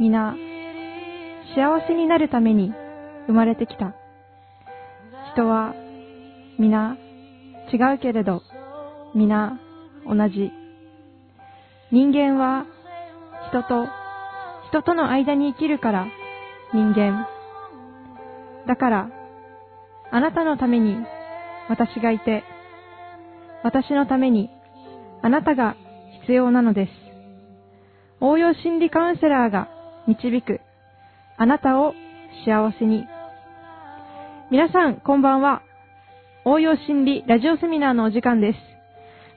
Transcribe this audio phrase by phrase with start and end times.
[0.00, 0.34] 皆、
[1.54, 2.72] 幸せになるために
[3.26, 3.94] 生まれてきた。
[5.34, 5.74] 人は
[6.58, 6.96] 皆
[7.72, 8.42] 違うけれど、
[9.14, 9.58] 皆
[10.06, 10.50] 同じ。
[11.90, 12.66] 人間は
[13.50, 13.86] 人と
[14.68, 16.06] 人との間に生きるから
[16.72, 17.28] 人間。
[18.66, 19.10] だから、
[20.10, 20.96] あなたのために
[21.68, 22.44] 私がいて、
[23.62, 24.50] 私のために
[25.22, 25.76] あなたが
[26.22, 26.90] 必要なのです。
[28.20, 29.68] 応用心理カウンセラーが
[30.06, 30.60] 導く
[31.36, 31.94] あなたを
[32.44, 33.06] 幸せに。
[34.50, 35.62] 皆さん、こんばんは。
[36.44, 38.58] 応用心理ラジオセミナーのお時間です。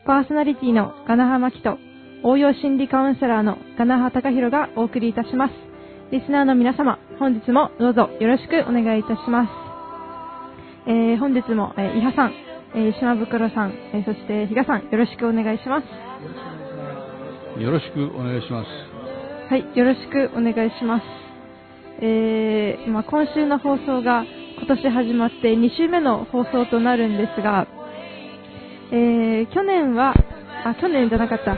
[0.05, 1.77] パーソナリティのガナハマキと
[2.23, 5.53] 応用心理カウンセラーのガナハタカヒロがお送りいたします。
[6.11, 9.49] リスナーの皆様、本日もどうぞよろしくお願いいたします。
[10.87, 12.33] えー、本日も、えー、伊波さん、
[12.75, 15.85] えー、島袋さん、えー、そして比嘉さん、よろしくお願いします。
[17.61, 18.94] よろしくお願いします。
[19.47, 21.03] はい、よろしくお願いします。
[22.01, 24.25] えー、まあ、今週の放送が
[24.57, 27.67] 今年始まって2週目の放送となるんですが、
[28.91, 30.15] えー、去年は、
[30.65, 31.57] あ、去年じゃなかった、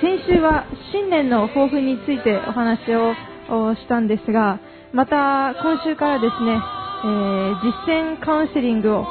[0.00, 3.14] 先週は新年の抱負についてお話を
[3.76, 4.58] したんですが、
[4.92, 9.06] また今週からですね、えー、実践カウンセリングを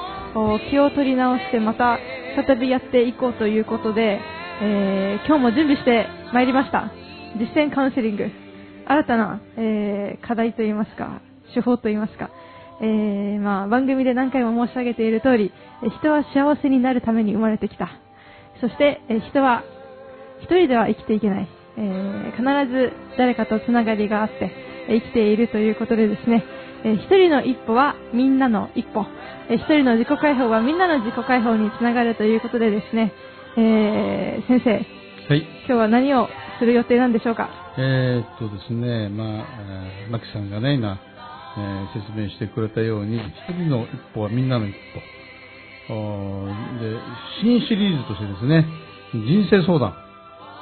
[0.69, 1.97] 気を取り直してまた
[2.45, 4.19] 再びやっていこうということで、
[4.61, 7.00] えー、今日も準備してまいりました。
[7.37, 8.29] 実践カウンセリング。
[8.85, 11.21] 新たな、えー、課題といいますか、
[11.53, 12.29] 手法といいますか、
[12.81, 15.51] えー、まあ、番組で何回も申し上げている通り、
[15.99, 17.89] 人は幸せになるために生まれてきた。
[18.59, 19.63] そして、え人は
[20.41, 21.47] 一人では生きていけない。
[21.77, 24.51] えー、必ず誰かとつながりがあって、
[24.87, 26.43] 生きているということでですね、
[26.83, 29.05] え一人の一歩はみんなの一歩、
[29.49, 33.13] え一人の自己解放はみんなの自己解放につながるということでですね、
[33.57, 36.27] えー、先生、はい、今日は何を
[36.59, 37.49] する予定なんでしょうか？
[37.77, 39.45] えー、っとですね、まあ、
[40.05, 40.99] えー、マキさんがね、今、
[41.57, 44.73] えー、説明してくれたように、一人の一歩はみんなの一
[45.87, 46.47] 歩。
[46.81, 46.97] で、
[47.43, 48.65] 新シリーズとしてですね、
[49.13, 49.93] 人生相談。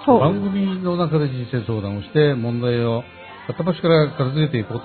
[0.06, 3.04] 番組の中で人生相談をして、問題を
[3.48, 4.82] 片っ端から片付けていこう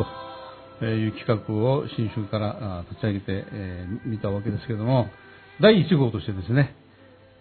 [0.80, 5.08] という企画を新春から立ち上げて、えー、見たわけですけれども、
[5.60, 6.74] 第1号としてですね、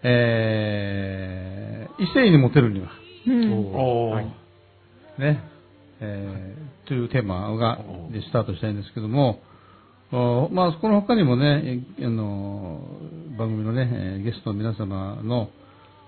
[0.04, 2.90] えー、異性にモテるには、
[3.26, 4.26] うん、はい、
[5.18, 5.42] ね、
[6.00, 7.78] えー、というテーマが
[8.12, 9.40] でスタートしたいんですけども、
[10.52, 12.86] まあ、この他にもね、あの
[13.38, 15.48] 番組のね、ゲストの皆様の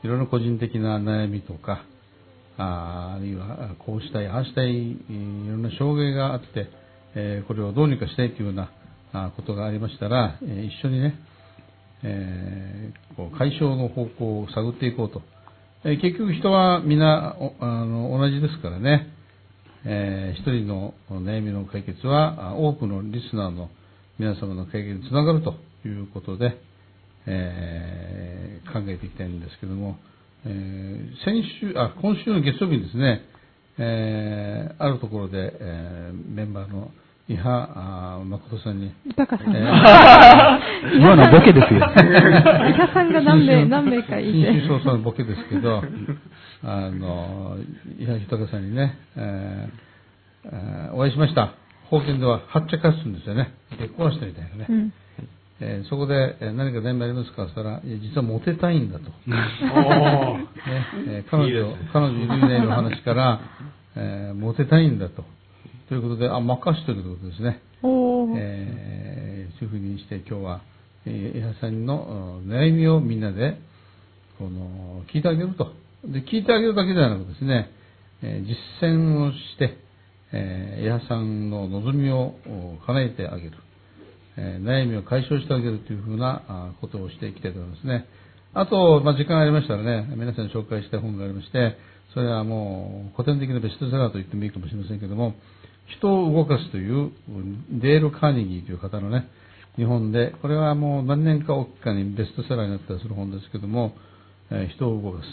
[0.05, 1.85] いろいろ個人的な悩みとか、
[2.59, 5.17] ああるいはこうしたい、ああしたい、いろ
[5.57, 6.69] んな障害があって、
[7.15, 11.19] えー、これをどうにかしたいというようなことがありましたら、えー、一緒にね、
[12.09, 15.23] えー、こう解消の方向を探っていこうと。
[15.85, 19.13] えー、結局人は皆あの同じですからね、
[19.85, 23.71] えー、一人の悩みの解決は多くのリスナーの
[24.19, 25.55] 皆様の解決につながると
[25.87, 26.57] いうことで、
[27.27, 29.97] えー、考えていきたいんですけども、
[30.45, 33.23] えー、先週、あ、今週の月曜日にですね、
[33.79, 36.91] えー、あるところで、え、メンバーの
[37.29, 38.93] 伊波誠さんに。
[39.05, 39.57] 豊さん。
[39.57, 41.81] えー、今のボケですよ。
[42.71, 44.31] 伊波さんが何名、何名かいて。
[44.33, 45.83] 新春早々のボケですけど、
[46.63, 47.57] あの、
[47.99, 51.51] 伊波豊さんにね、えー、お会いしました。
[51.91, 53.51] 法典では、はっちゃかすんですよね。
[53.79, 54.67] 結婚したみたいなね。
[54.69, 54.93] うん
[55.59, 57.45] えー、そこで、えー、何か悩みありますか？
[57.45, 59.07] って言ったら、実はモテたいんだと。
[59.07, 59.37] ね
[61.09, 63.41] えー、彼女、彼女いるいないの話から、
[63.97, 65.25] えー、モテたいんだと。
[65.89, 67.63] ということで、あ、任しということですね。
[68.37, 70.63] えー、そういうふうにして今日は、
[71.05, 73.59] えー、さんの悩みをみんなで、
[74.39, 75.73] この、聞いてあげると。
[76.05, 77.71] で、聞いてあげるだけではなくですね、
[78.23, 78.57] えー、実
[78.89, 79.79] 践をして、
[80.33, 82.35] えー、江原さんの望みを
[82.87, 83.53] 叶えてあげる。
[84.39, 88.07] え悩みを解消してあげるというふうなことをしていきたいと思いますね。
[88.53, 91.79] あと、まあ、時間ありましたらね、皆さんに紹介した本がありまして、
[92.15, 95.35] それはもう古典的なベストセラーと言ってもいいかもしれませんけども、
[95.99, 97.13] 人を動かすという
[97.71, 99.29] デール・カーネギーという方のね、
[99.77, 103.95] 日本で、これはもう何年かおきかにベストセラーになったりする本ですけども、
[104.51, 105.25] え、人を動かす、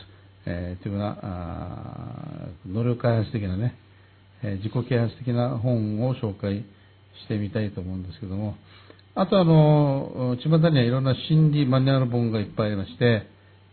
[0.45, 3.75] えー、というような、能力開発的なね、
[4.43, 6.65] え、自己啓発的な本を紹介
[7.23, 8.55] してみたいと思うんですけども、
[9.15, 13.27] あとあの、巷にはいろんな心理マニュアル本がいっぱいありまして、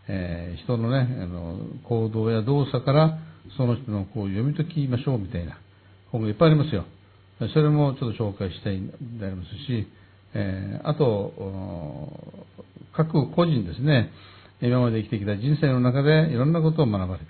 [0.07, 3.19] えー、人のね、あの、行動や動作から
[3.57, 5.57] その人のこう読み解きましょうみたいな
[6.11, 6.85] 本がいっぱいありますよ。
[7.53, 8.87] それもちょっと紹介したいん
[9.19, 9.87] でありますし、
[10.33, 11.33] えー、あと、
[12.93, 14.11] 各個人ですね、
[14.61, 17.25] 今まで生きてきた人生の中でいろんなことを学ばれて、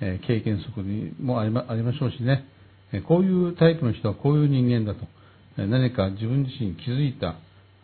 [0.00, 2.44] えー、経験則にもありまありましょうしね、
[2.92, 5.06] えこういうタイプの人はこういう人間だと、
[5.58, 7.36] え何か自分自身気づいた、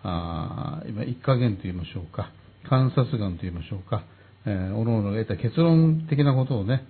[0.02, 2.30] あ今、一加減と言いましょうか、
[2.68, 4.04] 観察眼と言いましょうか、
[4.46, 6.86] えー、おのおのが得た結論的なことをね、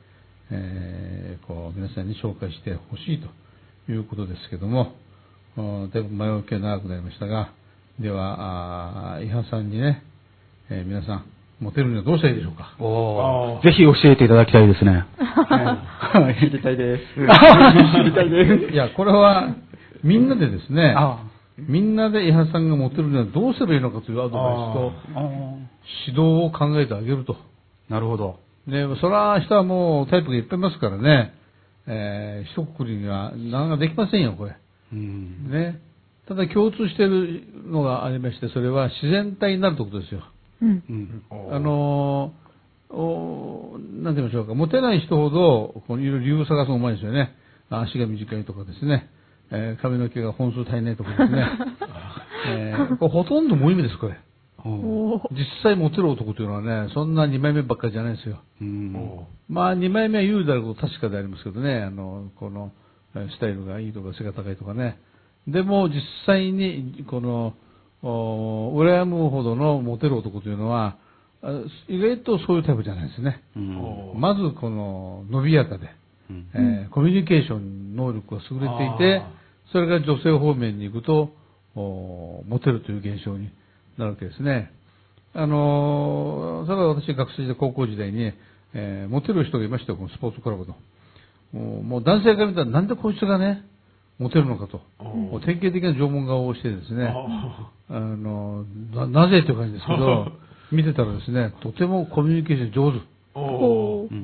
[0.51, 3.21] えー、こう皆さんに紹介してほしい
[3.87, 4.93] ということですけども、
[5.93, 7.51] だいぶ前置きが長くなりましたが、
[7.99, 10.03] では、あ伊波さんにね、
[10.71, 11.25] えー、皆さん、
[11.61, 12.77] モテるにはどうしたらいいでしょうか？
[12.79, 15.07] おぜひ教えていただきたいですね。
[16.35, 17.03] 知りたいです。
[17.15, 17.21] 知
[18.05, 18.73] りたいです。
[18.75, 19.55] いや、これは、
[20.05, 20.95] みんなでですね、
[21.59, 24.93] みんなで伊波さんがモテるにはどうすればいいのかというアドバイスと、
[26.09, 27.37] 指導を考えてあげると。
[27.89, 28.39] なるほど。
[28.67, 31.35] で、それは人はもうタイプがいっぱいいますからね、
[31.87, 34.57] えー、一括りにはなかなかできませんよ、これ。
[34.93, 35.81] うん、ね。
[36.27, 40.23] ただ共通しているのがありまして、それは自然体になるということですよ。
[40.63, 41.23] うん。
[41.31, 42.33] あの
[42.89, 47.35] おなんて言いましょうか、モテない人ほど、このいろいろ理由を探すのうまいですよね。
[47.71, 49.09] 足が短いとかですね、
[49.51, 51.47] えー、髪の毛が本数足りないとかですね。
[52.49, 54.17] えー、これほとんど無意味です、これ。
[55.31, 58.43] 実際モテる男というのはね、そんな2枚目ばっかりじゃないですよ。
[59.49, 62.73] まあ2枚目は有であること確かでありますけどね、あの、この、
[63.15, 64.99] スタイルがいいとか背が高いとかね。
[65.47, 67.55] でも実際に、この、
[68.03, 70.97] 羨むほどのモテる男というのは、
[71.89, 73.43] 意外とそういうタイプじゃないですね。
[74.17, 75.89] まずこの伸びやかで、
[76.55, 79.23] えー、コミュニケーション能力が優れていて、
[79.73, 81.31] それが女性方面に行くと、
[81.75, 83.51] モテるという現象に
[83.99, 84.73] なるわけですね。
[85.35, 88.33] あの、それは私学生時代、高校時代に、
[88.75, 90.77] えー、モテる人がいましたよ、このスポーツクラブの。
[91.83, 93.65] もう男性から見たらなんでこいつがね、
[94.19, 94.81] モテるのかと。
[95.03, 97.13] もう典型的な縄文顔をしてですね、
[97.89, 98.65] あの
[98.95, 100.33] な、なぜという感じですけど、
[100.73, 103.17] 見てたらですね、とてもコミュニケーション上手。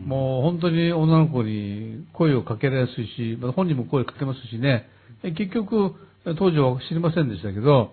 [0.07, 4.89] もう本当に女の子に声をかけられやすいし、本人も声かけますしね、
[5.23, 5.95] 結局、
[6.25, 7.93] 当時は知りませんでしたけど、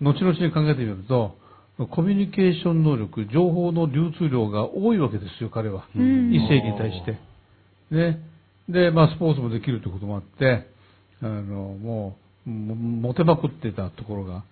[0.00, 1.36] 後々に考えてみると、
[1.90, 5.86] コミュニケーション能力、情報の流通量が多いわけですよ、彼は。
[5.94, 7.18] 異性に対して。
[7.90, 8.20] ね。
[8.68, 10.68] で、まあ、スポーツもできるということもあって、
[11.20, 12.16] あの、も
[12.46, 14.44] う、モテまくってたところが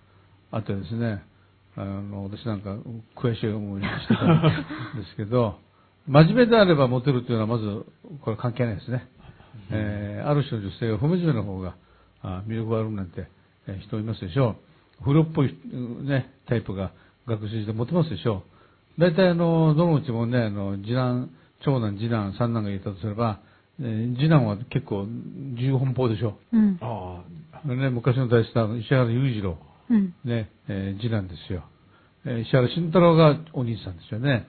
[0.51, 1.23] あってですね、
[1.75, 2.77] あの、私なんか
[3.15, 5.59] 悔しい思いしてたんですけど、
[6.07, 7.85] 真面目であればモテるというのはまず、
[8.21, 9.07] これ関係ないですね。
[9.71, 11.75] えー、ある種の女性は不真面目な方が
[12.47, 13.27] 魅力があるなんて、
[13.67, 14.55] え人いますでしょう。
[15.01, 15.57] 風呂っぽい、
[16.03, 16.91] ね、タイプが
[17.27, 18.43] 学習してモテますでしょ
[18.97, 19.01] う。
[19.01, 21.29] 大体あの、どのうちもね、あの、次男、
[21.63, 23.39] 長男、次男、三男がいたとすれば、
[23.79, 26.57] えー、次男は結構自由奔放でしょう。
[26.57, 27.23] うん、あ
[27.65, 27.67] あ。
[27.67, 29.57] ね、昔の大スターの石原裕次郎、
[29.89, 31.63] うん、ね、えー、次男ですよ。
[32.25, 34.47] えー、石原慎太郎がお兄さんですよね。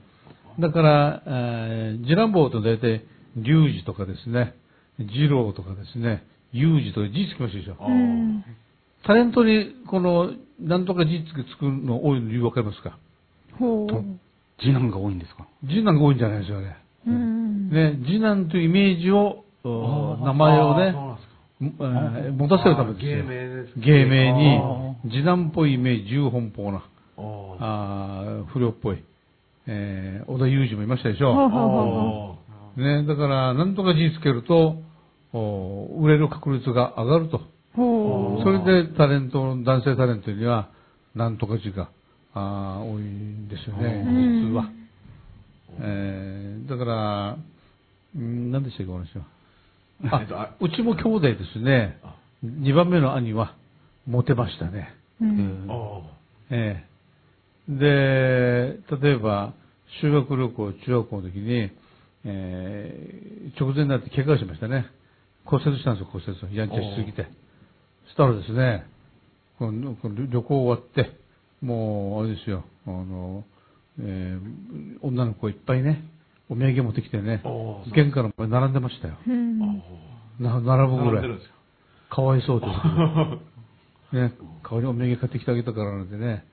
[0.60, 3.04] だから、えー、次男坊と大体、
[3.36, 4.54] 龍二とかですね、
[4.98, 7.76] 次郎とかですね、裕二とか字つきましたでしょ。
[7.80, 8.44] うん
[9.06, 12.98] タレントに、この、なんとか字つく作るの多いの理由わかりますか？
[13.58, 13.88] ほう。
[14.58, 15.46] 次男が多いんですか？
[15.66, 16.76] 次男が多いんじゃないですよね。
[17.06, 17.70] うん。
[17.70, 20.94] ね、次男というイメージを、名前をね、
[22.32, 23.16] 持たせるためですよ。
[23.16, 23.78] 芸名です。
[23.78, 24.60] 芸名に、
[25.10, 26.82] 次男っぽいイメージ、重奔放な、
[27.18, 29.04] あ不良っぽい、
[29.66, 32.38] えー、小田裕二もいましたでしょ。
[32.76, 34.76] ね、だから、なんとか字つけると、
[35.32, 37.40] 売れる確率が上がると。
[37.76, 40.70] それでタレント、男性タレントには、
[41.14, 41.90] なんとか字が
[42.34, 44.04] あ多いんですよね、
[44.48, 44.70] 実は。
[45.80, 47.36] えー、だから、
[48.14, 49.26] 何でしたっけ、話は。
[50.50, 51.98] あ、うちも兄弟ですね。
[52.44, 53.54] 2番目の兄は、
[54.06, 54.94] モテましたね。
[55.20, 55.68] うん、
[56.50, 59.52] えー、で、例えば、
[60.00, 61.70] 修学旅行、中学校の時に、
[62.24, 64.86] えー、直前になって怪我しましたね。
[65.44, 66.56] 骨折したんですよ、骨折。
[66.56, 67.26] やんちゃしすぎて。
[68.10, 68.86] したらですね、
[69.58, 69.96] この
[70.30, 71.18] 旅行終わって、
[71.62, 73.44] もう、あれですよ、あの、
[74.00, 76.04] えー、女の子いっぱいね、
[76.48, 77.42] お土産持ってきてね、
[77.94, 79.16] 玄関の前並んでましたよ。
[80.38, 81.38] な並ぶぐらい。
[82.10, 82.22] か？
[82.22, 82.66] わいそうで
[84.12, 84.16] す。
[84.16, 84.32] ね、
[84.62, 86.44] 代わりお土産買ってきてあげたからなんでね。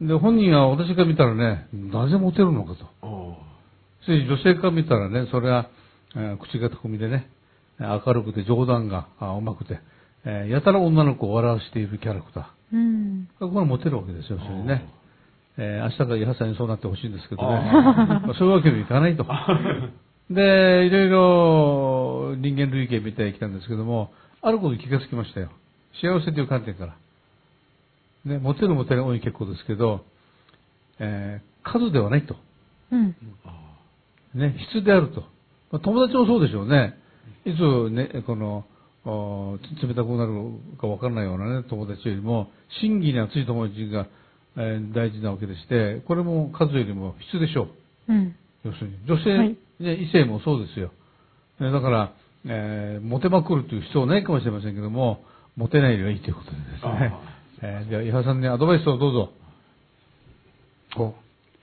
[0.00, 2.86] で、本人は私が見たらね、なぜモテるのかと。
[4.00, 5.70] そして女性から見たらね、それは、
[6.16, 7.30] えー、口が巧みでね、
[7.78, 9.78] 明るくて冗談がうまくて、
[10.24, 12.76] えー、やたら女の子を笑わせているキャラクター。
[12.76, 13.28] うん。
[13.38, 14.88] これモテるわけですよ、それね。
[15.56, 17.48] えー、明日から八さんにそうなってほしいんですけどね。
[17.48, 19.24] まあ、そういうわけにはいかないと。
[20.30, 24.12] で、いろいろ人間類型見てきたんですけども、
[24.42, 25.50] あることに気がつきましたよ。
[26.00, 26.96] 幸せという観点から。
[28.24, 30.04] ね、モテるモテる多い結構ですけど、
[30.98, 32.36] えー、数ではないと。
[32.92, 33.16] うん。
[34.34, 35.22] ね、質であると。
[35.72, 36.94] まあ、友達もそうでしょうね。
[37.44, 38.64] いつね、この、
[39.06, 40.32] 冷たくなる
[40.80, 44.06] かわからないようなね、友達よりも、真偽に熱い友達が、
[44.56, 47.68] えー、大事なわけでして、これも数よりも質でしょ
[48.08, 48.12] う。
[48.12, 48.34] うん。
[48.64, 48.96] 要するに。
[49.06, 50.90] 女性、はい、異性もそうですよ。
[51.60, 52.12] だから、
[52.46, 55.24] えー、モテまくるという必要ないかもしれませんけども、
[55.56, 57.14] モテないよりはいいということでですね。
[57.62, 59.32] えー、じゃあ、伊波さんにアドバイスをどうぞ。
[60.96, 61.14] お、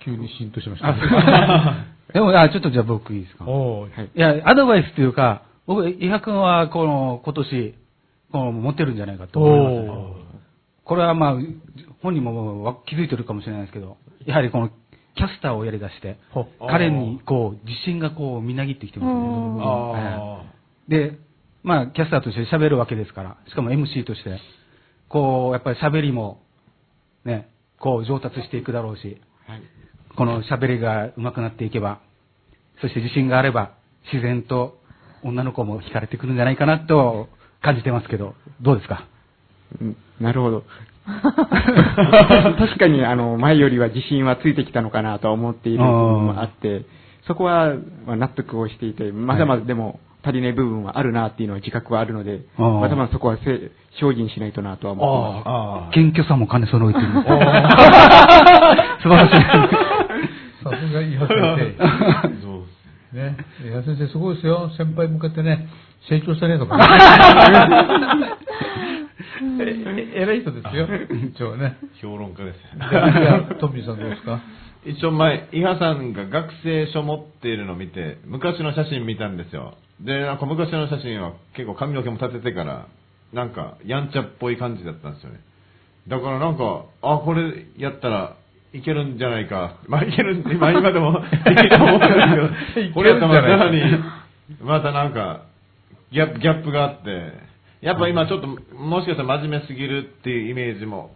[0.03, 0.93] 急にシーンとしました、
[2.13, 3.45] でも、あ、ちょっとじゃあ僕いいですか？
[3.45, 3.91] おはい。
[4.15, 7.75] いや、アドバイスというか、僕、伊波君は、この、今年、
[8.31, 10.37] この、持ってるんじゃないかと思います、
[10.85, 11.35] これはまあ、
[12.01, 16.17] 本人も気づいてるかもしれないですけど、やはりこの、キャスターをやり出して、
[16.59, 19.07] 彼にこう、自信がこう、みなぎってきてま
[20.87, 21.09] すね。
[21.09, 21.19] で、
[21.63, 24.39] まあ、キャスターとして喋るわけですから、しかも MC として、
[25.09, 26.43] こう、やっぱり喋りも、
[27.25, 29.61] ね、こう、上達していくだろうし、はい、
[30.15, 31.99] この喋りが上手くなっていけば、
[32.79, 33.71] そして自信があれば、
[34.13, 34.76] 自然と
[35.23, 37.27] 女の子も惹かれてくるんじゃないかなと
[37.61, 39.05] 感じてますけど、どうですか？
[40.19, 40.63] なるほど。
[41.07, 46.85] 確かに、あの、前よりは自信はついてきたのかなと思っている部分もあって、
[47.27, 47.73] そこは
[48.07, 52.41] 納得をしていて、まだまだでも足りない部分はあるなっていうのは自覚はあるので、
[52.81, 55.93] まだまだそこは精進しないとなとは思ってます。
[55.93, 57.05] 謙虚さも兼ね揃えてる。
[57.13, 59.35] 素晴らしい。
[60.63, 62.36] さすが伊波先生。
[63.13, 64.69] ね、伊波先生すごいですよ。
[64.77, 65.67] 先輩向かってね、
[66.09, 66.77] 成長したねとか、
[69.59, 70.87] え偉い人ですよ、
[71.33, 71.77] 一応ね。
[72.01, 72.59] 評論家です。
[73.59, 74.41] トミーさんどうですか？
[74.85, 79.75] 一応前、伊波さんが学生書持っているのを見て、昔の写真見たんですよ。
[80.01, 82.85] で、なんか昔の写真は結構髪の毛も立ててから、
[83.33, 85.39] なんかやんちゃっぽい感じだったんですよね。
[86.07, 88.35] だからなんか、あ、これやったら
[88.73, 89.77] いけるんじゃないか。
[89.87, 93.81] まあいける、まあ今でもいけると思うんですけど、 これやったらまたに、
[94.63, 95.41] またなんか、
[96.11, 97.31] ギャップ、ギャップがあって、
[97.81, 101.11] やっぱ今ちょっと、もしかしたら真面目すぎるっていうイメージも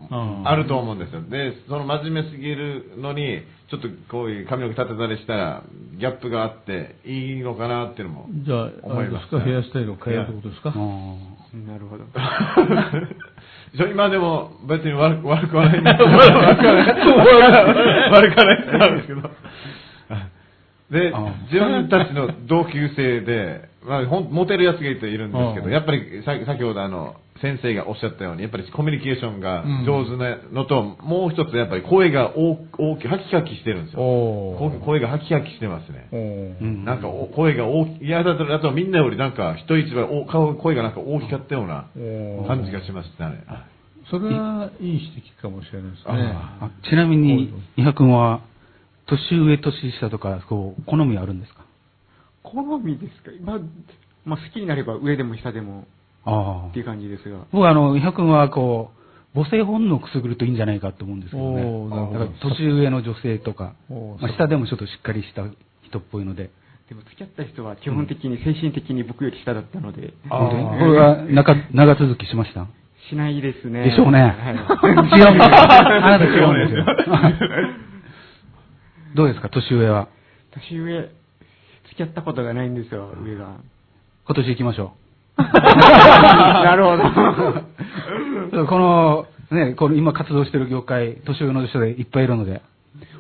[0.46, 1.22] あると思うんですよ。
[1.27, 5.63] で、その真面目すぎるのに、ちょっとこういう髪の毛立てたりしたら、
[5.98, 9.39] ギャップがあっていいのかなっていうのもじゃあ、思いますか？
[9.39, 10.70] ヘアスタイルを変えるってことですか？
[10.72, 12.03] なるほど。
[13.74, 18.12] 今でも別に悪悪くはないんですけど、悪くはない。
[18.12, 18.80] 悪くはない。
[18.80, 19.22] なんですけど。
[20.92, 21.13] で、
[21.50, 34.00] 自分たちの同級生で、まあ、ほんモテるやつがいているんですけど、やっぱりさ先ほどあの、先生がおっしゃったように、やっぱりコミュニケーションが上手なのと、うん、もう一つやっぱり声が大大きい、ハキハキしてるんですよ。
[34.86, 36.08] 声がハキハキしてますね。
[36.86, 41.86] なんか声が大きい、いやだと、あとみんなよりなんか人一倍声がなんか大きかったような
[42.48, 43.44] 感じがしましたね。
[44.12, 45.06] それはいい指
[45.38, 46.36] 摘かもしれないですね。
[46.90, 48.42] ちなみに、伊波君は、
[49.08, 51.61] 年上、年下とか、こう、好みあるんですか？
[52.43, 53.60] 好みですか、まあ、
[54.25, 55.86] まあ、好きになれば上でも下でも
[56.69, 57.39] っていう感じですが。
[57.51, 58.91] 僕はあの、伊波君はこ
[59.36, 62.12] う、母性本能をくすぐるといいんじゃないかと思うんですけどね。
[62.12, 65.43] だから年上の女性とか、まあ、下でもちょっとしっかりした
[65.83, 66.50] 人っぽいので。
[66.89, 70.13] でも付き合った人は基本的に精神的に僕より下だったので。
[70.29, 70.36] こ
[70.86, 72.67] れは長長続きしました？
[73.10, 73.86] しないですね。
[73.86, 74.19] でしょうね。
[74.21, 74.31] はい、
[74.86, 75.29] 違うんですよ。
[75.29, 75.33] あ
[76.12, 76.86] なた違うんですよ。
[79.15, 80.07] どうですか、年上は。
[80.51, 81.10] 年上、
[81.91, 83.57] 付き合ったことがないんですよ、上が。
[84.25, 84.93] 今年行きましょ
[85.38, 85.41] う。
[85.41, 86.95] なるほ
[88.57, 88.65] ど。
[88.65, 92.62] この、ね、この今活動してる業界、年上の人でいっぱいいるので、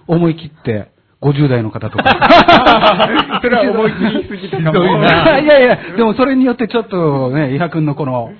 [0.07, 0.89] 思い切って、
[1.21, 3.39] 50代の方とか。
[3.43, 4.79] それは思い切りすぎてかも。
[4.79, 8.31] いやいや、でもそれによってちょっとね、伊波君のこの、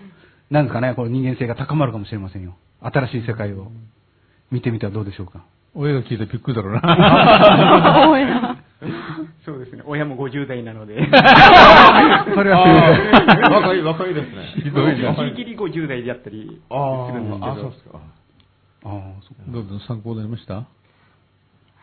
[0.50, 2.56] なんかね、この人間性が高まるかもしれませんよ。
[2.82, 3.68] 新しい世界を
[4.50, 5.44] 見てみてはどうでしょうか。
[5.76, 8.71] 親が聞いてびっくりだろうな。
[8.82, 8.94] 親。
[9.46, 9.84] そうですね。
[9.86, 10.96] 親も50代なので。
[12.36, 12.62] それは
[13.52, 14.54] 若い、若いですね。
[14.64, 15.16] ひどいじゃん。
[15.16, 17.46] ギリギリ50代であったりするんですけど。
[17.46, 18.00] ああ、そうですか。
[18.84, 18.90] ああ、
[19.22, 20.66] そうどうぞ参考になりました？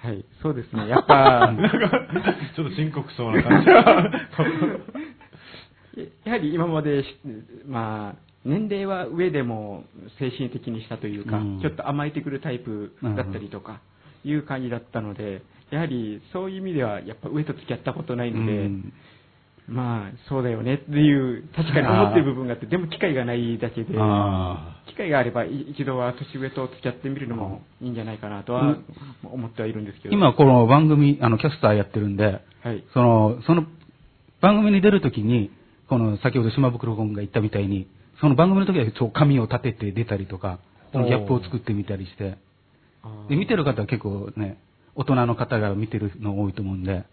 [0.00, 0.88] はい、そうですね。
[0.88, 1.50] やっぱ、
[2.54, 3.68] ちょっと深刻そうな感じ。
[6.24, 7.04] やはり今まで、
[7.66, 9.84] まあ、年齢は上でも
[10.20, 13.80] 精神的にしたというか、うん、ちょっと甘えてくるタイプだったりとか、
[14.24, 18.92] いう感じだったので、やはりそういう意味では、やっぱ上と付き合ったことないので、うん、
[19.68, 23.92] まあ、そうだよねっていう、確かに思ってる部分があって、でも機会がないだけで、機
[24.96, 28.78] 会があれば一度は年上と付き合ってみるのもいいんじゃないかなとは
[29.24, 30.14] 思ってはいるんですけど。
[30.14, 33.66] 今この番組、あの、キャスターやってるんで、はい、その、その
[34.40, 35.50] 番組に出るときに、
[35.88, 37.88] この先ほど島袋君が言ったみたいに、
[38.20, 40.60] その番組の時はそう紙を立てて出たりとか、
[40.92, 42.38] そのギャップを作ってみたりして、
[43.28, 44.58] で、見てる方は結構ね、
[44.98, 47.04] 大人の方が見てるの多いと思うんで、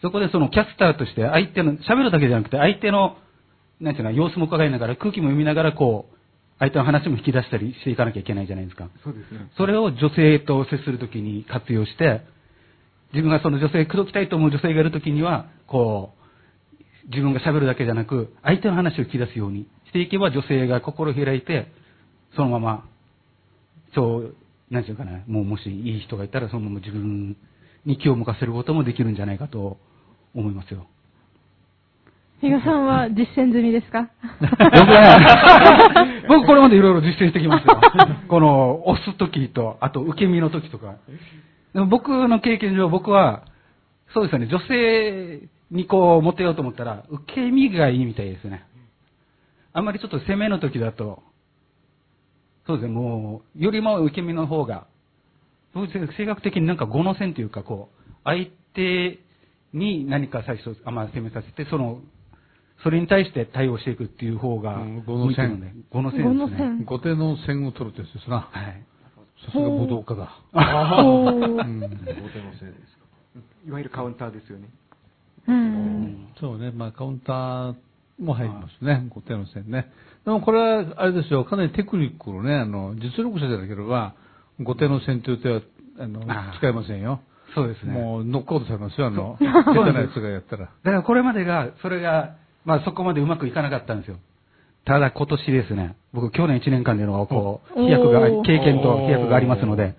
[0.00, 3.18] そこでそのキャスターとして相手の、喋るだけじゃなくて相手の
[3.80, 6.16] なんていうの、様子も伺いながら、空気も読みながら、こう、
[6.58, 8.88] 相手の話も引き出したりしていかなきゃいけないじゃないですか。
[9.04, 9.48] そうですね。
[9.56, 12.22] それを女性と接するときに活用して、
[13.12, 21.68] 自分がその女性、口説きたいと思う女性がいるときには、こう、自分が喋るだけじゃなく、相手の話を引き出すようにしていけば、女性が心を開いて、
[22.34, 22.84] そのまま、
[23.94, 24.36] そう、
[24.70, 27.36] なんていうかな、もうもしいい人がいたら、そのまま自分
[27.86, 29.78] に気を向かせることもできるんじゃないかと
[30.34, 30.86] 思いますよ。
[32.40, 34.10] 比嘉さんは 実践済みですか？
[36.28, 37.80] 僕これまでいろいろ実践してきましたよ。
[38.28, 40.96] この、押す時と、あと受け身の時とか。
[41.74, 43.42] でも僕の経験上、僕は、
[44.14, 48.64] そうですよね、女性にこう、モテようと思ったら、受け身がいいみたいですね。
[49.72, 51.22] あんまりちょっと攻めの時だと、
[52.68, 54.86] そうですね、もう、よりも受け身の方が、
[55.72, 59.18] 性格的になんか語の線というか、こう、相手
[59.72, 62.02] に何か最初、あまあ、攻めさせて、その、
[62.82, 65.84] それに対して対応していくっていう方が、語の線。
[65.90, 66.84] 語の線ですね。
[66.84, 68.50] 後手の線を取るってやつですな。
[68.52, 68.84] はい。
[69.46, 70.30] さすが武道家だ。
[70.52, 71.02] ああ。
[71.02, 73.04] 後手の線ですか。
[73.66, 74.68] いわゆるカウンターですよね。
[75.48, 76.28] うん。
[76.38, 76.70] そうね。
[76.70, 77.74] まあ、カウンター
[78.18, 79.06] も入りますね。
[79.10, 79.90] 後手の線ね。
[80.24, 81.44] でもこれは、あれですよ。
[81.44, 84.14] かなりテクニックのね、あの、実力者でなければ、
[84.60, 85.60] 後手の線という手は、
[86.00, 86.20] あの、
[86.58, 87.20] 使えませんよ。
[87.54, 87.92] そうですね。
[87.92, 90.64] もう、ノックアウトされますよ、あの、 下手なやつがやったら。
[90.64, 92.34] だからこれまでが、それが、
[92.64, 94.16] まあそこまでうまくいかなかったんですよ。
[94.84, 99.94] ただ今年ですね、僕去年1年間でのこう、飛躍が、経験と飛躍がありますので、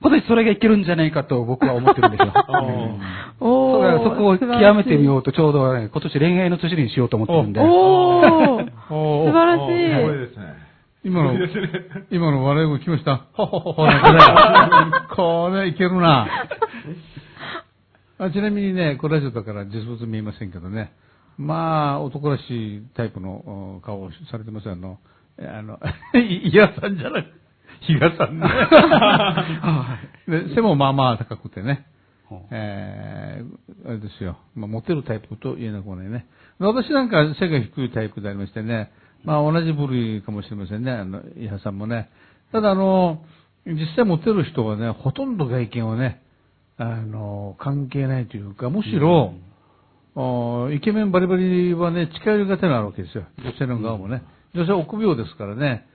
[0.00, 2.32] 今年それがいけるんじゃないかと僕は思ってるんですよ。
[3.38, 7.60] それそこを極めてみようとちょうど、ね、今年恋愛の年にしようと思ってるんで。
[7.60, 9.94] お素晴らしい。
[9.94, 10.66] すごいですね。
[11.04, 11.34] 今の、
[12.10, 13.16] 今の笑い声来ました？
[13.34, 13.86] ほほほほ。
[15.14, 16.26] これいけるな。
[18.18, 20.92] あちなみにね、これラジオだから実物見えませんけどね。
[21.38, 24.98] まあ、男らしいタイプの顔をされてますあの、
[25.38, 25.78] あの、
[26.18, 27.26] いやさんじゃなく、
[27.80, 28.46] 比嘉さんね。
[30.48, 31.86] で背もまあまあ高くてね。
[32.50, 34.38] えー、あれですよ。
[34.54, 36.26] まあ、モテるタイプと言えなくもないね。
[36.58, 38.90] 私なんか背が低いタイプでありましてね。
[39.24, 40.92] まあ、同じ部類かもしれませんね。
[40.92, 42.10] あの、伊波さんもね。
[42.52, 43.24] ただ、あの、
[43.64, 46.22] 実際モテる人はね、ほとんど外見はね、
[46.78, 49.46] あの、関係ないというか、むしろ、うん
[50.72, 53.26] イケメンバリバリはね、近寄りがてなるわけですよ。
[53.38, 54.22] 女性の側もね。
[54.54, 55.86] 女性は臆病ですからね、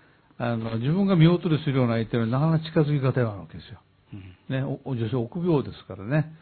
[0.44, 3.80] あの、自分が見劣りするような相手はなかなか近づきがてなるわけですよ。
[4.50, 6.34] ね、女性臆病ですからね。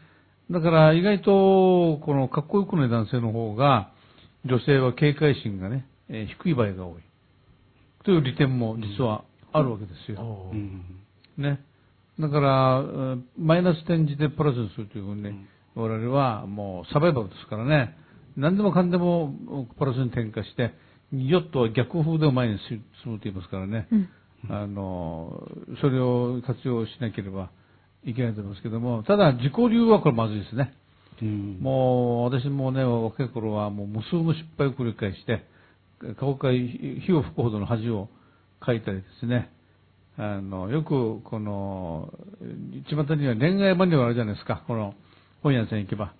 [0.50, 3.92] だから意外と、このかっこよくない男性の方が、
[4.46, 7.02] 女性は警戒心がね、えー、低い場合が多い。
[8.04, 10.50] という利点も実はあるわけですよ。
[11.36, 11.60] ね。
[12.18, 12.82] だから、
[13.38, 17.98] マイナス転じてプラスにするというふうにね、我々はもうサバイバルですからね、
[18.34, 19.34] 何でもかんでも
[19.78, 20.72] プラスに転化して、
[21.12, 24.08] ヨットは逆風で前に進むと言いますからね、うん、
[24.48, 25.48] あの、
[25.80, 27.50] それを活用しなければ
[28.04, 30.74] いけないと思いますけども、ただ自己流はこれまずいですね。
[31.22, 35.44] うん、もう私もね、若い頃はもう無数の失敗を繰り返して、
[36.18, 38.08] 顔から火を吹くほどの恥を
[38.60, 39.50] かいたりですね、
[40.16, 42.12] あの、よくこの、
[42.88, 44.94] 巷には恋愛マニュアルあるじゃないですか、この、
[45.42, 46.14] 本屋さん行けば、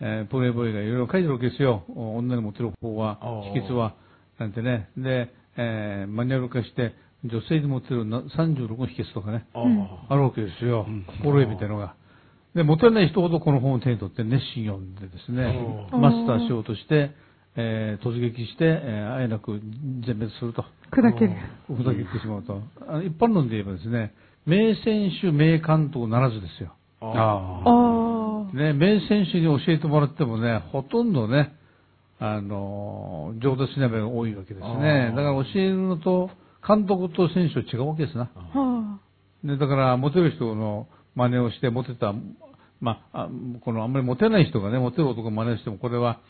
[0.00, 1.84] えー、プレイボーイがいろいろ書いてるわけですよ。
[1.94, 3.18] 女に持ってる方は、
[3.52, 3.94] 秘訣は、
[4.42, 4.88] なんてね。
[4.96, 10.86] で、えー、マニュアル化して、女性に持ってる36の秘訣とかね、あるわけですよ。
[11.22, 11.94] 心得みたいなのが。
[12.54, 17.12] で、持てない人ほどこの本を手に取って熱心読んでですね、マスターしようとして、
[17.54, 19.60] えー、突撃して、えー、あえなく
[20.04, 20.64] 全滅すると。
[20.90, 21.36] 砕ける。
[21.70, 22.60] 砕けてしまうと。
[22.88, 26.74] あの一般論で言えばですね、名選手、名監督ならずですよ。
[27.00, 27.62] あ
[28.50, 28.56] あ。
[28.56, 31.54] ね、名選手に教えてもらってもね、ほとんどね、
[32.24, 35.12] あの、上達しない場合が多いわけですね。
[35.16, 36.30] だから教えるのと、
[36.66, 38.30] 監督と選手は違うわけですな。
[39.42, 42.14] ね、だから、モテる人の真似をして、モテた、
[42.80, 43.28] まあ、
[43.62, 46.20] このあんまりモテない人がね、モテる男を真似しても、これは、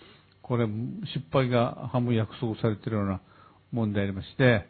[0.41, 3.21] これ、失敗が半分約束されているような
[3.73, 4.67] もんでありまして、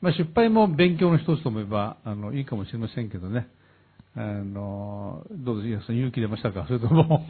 [0.00, 3.48] まあ、失敗も勉強の一つと思えば、あの、いいかもしれませんけどね。
[4.16, 6.64] あの、どうですか勇気出ましたか？
[6.68, 7.26] それとも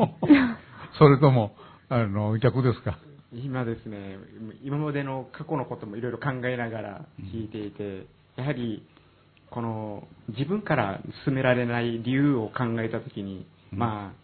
[0.98, 1.53] それとも、
[1.88, 2.98] あの、逆ですか？
[3.32, 4.18] 今ですね、
[4.64, 8.82] 今までの過去のこともいろいろ考えながら聞いていて、やはり、
[9.50, 14.20] この、自分から進められない理由を考えたときに、うん、まあ、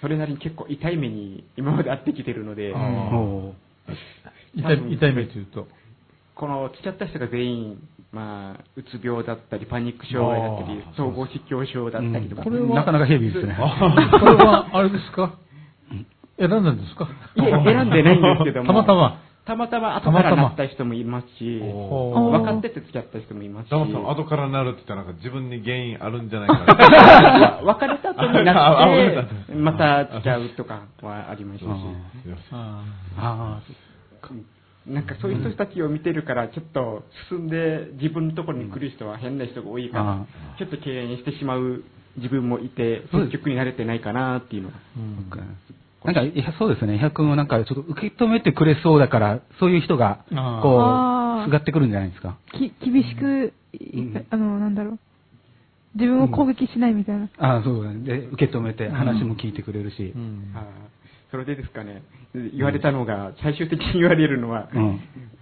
[0.00, 2.72] それなりに結構痛い目に今まで会ってきてるので、
[4.54, 5.66] 痛い痛い目というと。
[6.34, 13.56] この来ちゃった人が全員、まあ、うつ病だったり、パニック障害だったり、総合失調症だったりとか、これはなかなかヘビーですね。
[13.56, 15.34] これは、あれですか？
[16.38, 17.08] 選んだんですか？
[17.36, 18.66] いえ、選んでないんですけども。
[18.66, 19.22] たまたま。
[19.46, 23.70] たまたま後からなった人もいますし、分かってて付き合った人もいますし。
[23.70, 27.60] ダマさん、後からなるって言ったらなんか自分に原因あるんじゃないかな。
[27.62, 31.78] 別れた後になって、また付き合うとかはありましたし。
[32.52, 33.60] あ
[34.88, 40.26] なんかそういう人たちを見てるから、ちょっと進んで自分のところに来る人は変な人が多いから、
[40.58, 41.82] ちょっと敬遠してしまう
[42.16, 44.74] 自分もいて、積極になれてないかなっていうのが。
[46.06, 46.94] なんか、いや、そうですね。
[46.96, 50.24] 伊百君はなんか、ちょっと受け止めてくれそうだから、そういう人が、
[50.62, 52.36] こう、すがってくるんじゃないですか？
[52.52, 53.52] き、厳しく、
[53.94, 54.98] うん、あの、なんだろう。
[55.94, 57.22] 自分を攻撃しないみたいな。
[57.22, 58.00] うん、ああ、そうだね。
[58.04, 60.12] で、受け止めて、話も聞いてくれるし。
[60.14, 60.64] うん、あ
[61.30, 62.02] それでですかね、
[62.54, 64.68] 言われたのが、最終的に言われるのは、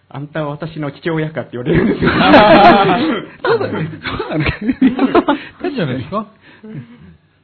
[0.09, 2.11] あんたは私の父親かって言われるんですよ。
[3.44, 3.90] そうだね。
[4.03, 4.46] そうだね。
[4.81, 6.27] いいんじゃないですか？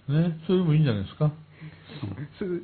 [0.08, 1.30] ね、それもいいんじゃないですか？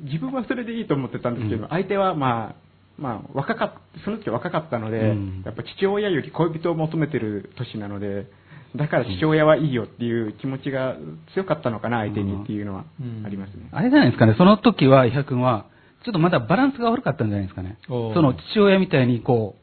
[0.03, 2.55] 自分はそれでいいと思ってたんですけど、うん、相手はまあ、
[2.97, 3.71] まあ、若かっ
[4.03, 8.27] その時は若かったので、うん、やっぱ父親より恋人を求めてる年なので、
[8.75, 10.95] だから父親はいいよっていう気持ちが
[11.33, 12.85] 強かったのかな、相手にっていうのは
[13.25, 13.69] ありますね。
[13.71, 15.65] あれじゃないですかね、その時は伊波君は、
[16.03, 17.77] ちょっとまだバランスが悪かったんじゃないですかね。
[17.87, 19.55] その父親みたいにこ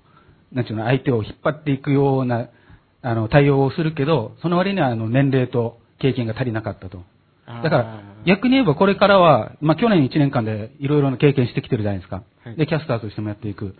[0.52, 2.48] う、なんていうの、相手を引っ張っていくような、
[3.02, 7.02] あの、対応をするけど、その割にはあの、年齢と経験が足りなかったと。
[7.46, 12.22] だから、逆に言えばこれからは、まあ、去年1年間でいろいろな経験してきてるじゃないですか。
[12.44, 13.74] はい、で、キャスターとしてもやっていく。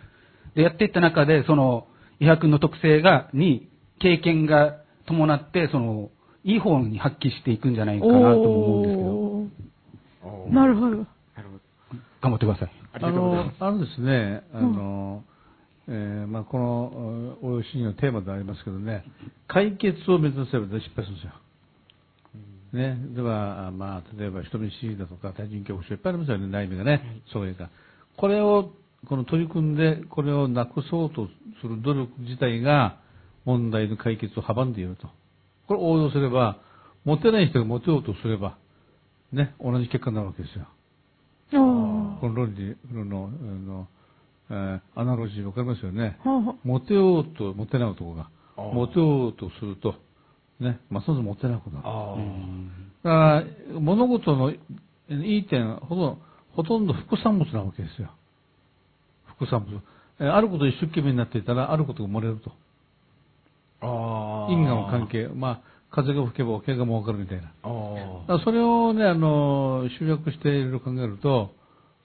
[0.55, 1.87] で、やっていった中で、その、
[2.19, 4.77] 伊波君の特性が、に、経験が
[5.07, 6.09] 伴って、その、
[6.43, 10.53] いい方に発揮していくんじゃないかなと思うんですけど。
[10.53, 11.05] なるほど。
[12.21, 12.71] 頑張ってください。
[12.93, 15.23] あの、あのですね、あの、
[15.87, 19.03] うん、えー、まあ、この、およしのテーマでありますけどね、
[19.47, 21.33] 解決を目指せば失敗するんですよ。
[22.75, 27.69] ね、では、まあ、例えば人見知りだとか、対人恐怖症いっぱいありますよね、悩みがね、はい、そういうか。
[28.17, 28.71] これを、
[29.07, 31.27] この取り組んで、これをなくそうと
[31.61, 32.99] する努力自体が、
[33.45, 35.07] 問題の解決を阻んでいると。
[35.67, 36.57] これを応用すれば、
[37.05, 38.57] モテない人がモテようとすれば、
[39.31, 40.67] ね、同じ結果になるわけですよ。
[41.51, 43.87] この論理の、の
[44.49, 46.17] えー、アナロジーわかりますよね。
[46.63, 49.95] モテようと、モテない男が、モテようとすると、
[50.59, 51.83] ね、ますます持てなくなる。
[53.03, 54.59] だから、物事のい
[55.09, 56.17] い点ほと
[56.55, 58.11] ほとんど副産物なわけですよ。
[59.37, 59.81] 副産物。
[60.31, 62.51] あること一生懸命になっていたら、あることが漏れると。
[64.49, 65.27] 因果の関係。
[65.27, 67.51] まあ、風が吹けば怪我もわかるみたいな。
[68.43, 71.51] それをね、あの、集約していろいろ考えると、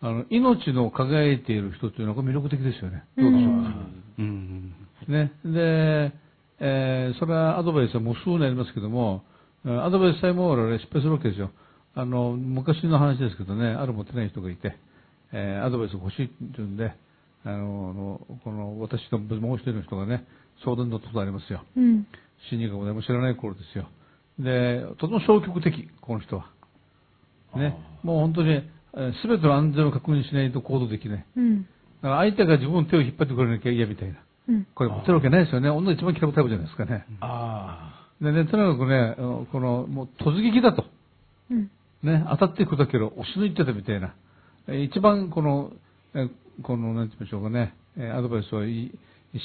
[0.03, 3.05] あの、命の輝いている人というのは魅力的ですよね。
[3.17, 3.71] どうでしょうか。
[4.19, 4.75] うん、
[5.09, 5.33] ね。
[5.45, 6.13] で、
[6.61, 9.25] えー、それはアドバイスはもう数年ありますけども、
[9.65, 11.51] アドバイスさえも我々失敗するわけですよ。
[11.95, 14.77] あの、昔の話ですけどね、ある持ってない人がいて、
[15.33, 16.95] えー、アドバイスが欲しいっていうんで、
[17.45, 20.27] あの、この、私ともう一人の人がね、
[20.65, 21.65] 相談に乗ったことありますよ。
[21.77, 22.07] うん。
[22.49, 23.89] 心理学もでも知らない頃ですよ。
[24.39, 26.47] で、とても消極的、この人は。
[27.57, 27.77] ね。
[28.03, 28.63] もう本当に、
[29.23, 31.27] すべての安全を確認しないと行動できない。
[31.37, 31.63] うん。
[31.63, 31.67] だ
[32.03, 34.19] から相手が自分の手を引っ張ってくれなきゃ嫌みたいな。
[34.75, 35.71] これ持ってるわけないですよね。
[35.71, 37.07] 女一番嫌うタイプじゃないですかね。
[37.21, 38.25] ああ。
[38.25, 39.17] でね、とにかくね、
[39.51, 40.85] この、もう突撃だと。
[41.51, 41.71] うん、
[42.03, 44.15] ね、当たっていくだけど、押し抜いてたみたいな。
[44.69, 45.73] 一番この、
[46.63, 47.75] この、なんて言いましょうかね、
[48.15, 48.91] アドバイスはし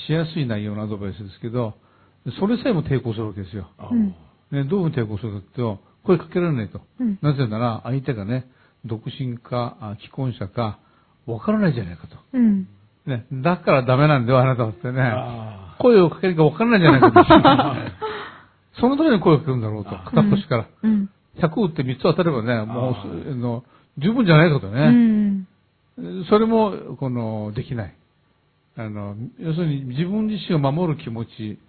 [0.10, 1.74] やすい内容のアドバイスですけど、
[2.40, 3.70] それさえも抵抗するわけですよ。
[4.52, 6.82] ね、どういうふうに抵抗するかっていうと、声かけられないと。
[7.00, 8.48] うん、なぜなら、相手がね、
[8.84, 10.80] 独身か、既婚者か、
[11.26, 12.18] わからないじゃないかと。
[12.34, 12.68] うん
[13.06, 15.14] ね、だからダメなんだよ、あなたってね。
[15.80, 18.02] 声をかけるか分からないじゃないかと。
[18.82, 20.68] そのために声をかけるんだろうと、片っ端から。
[20.84, 23.64] うん、100打って3つ当たればね、もう、の
[23.98, 25.46] 十分じゃないかとね。
[25.98, 27.94] うん、それも、この、できない。
[28.78, 31.60] あの、要するに自分自身を守る気持ち、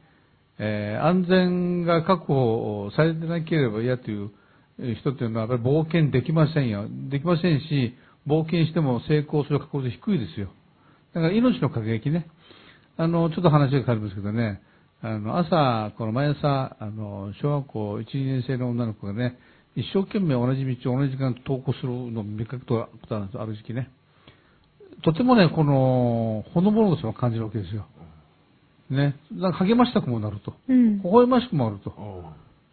[0.59, 4.31] えー、安全が確保されてなければ嫌という
[5.01, 6.87] 人っていうのは、やっぱり冒険できませんよ。
[7.11, 7.94] できませんし、
[8.27, 10.49] 冒険しても成功する確率低いですよ。
[11.16, 12.26] だから命の輝きね。
[12.98, 14.61] あの、ちょっと話が変わりますけどね、
[15.00, 19.38] あの、朝、この毎朝、あの、小学校1、2年生の女の子がね、
[19.76, 23.88] 一生懸命同じ道を同じ時間登校するのを見かけたことあるんですある時期ね。
[25.05, 27.87] とてもね、この、ほのぼのとした感じるわけですよ。
[28.90, 29.16] ね。
[29.33, 30.52] なんか励ましたくもなると。
[30.68, 31.94] うん、微笑ましくもあると。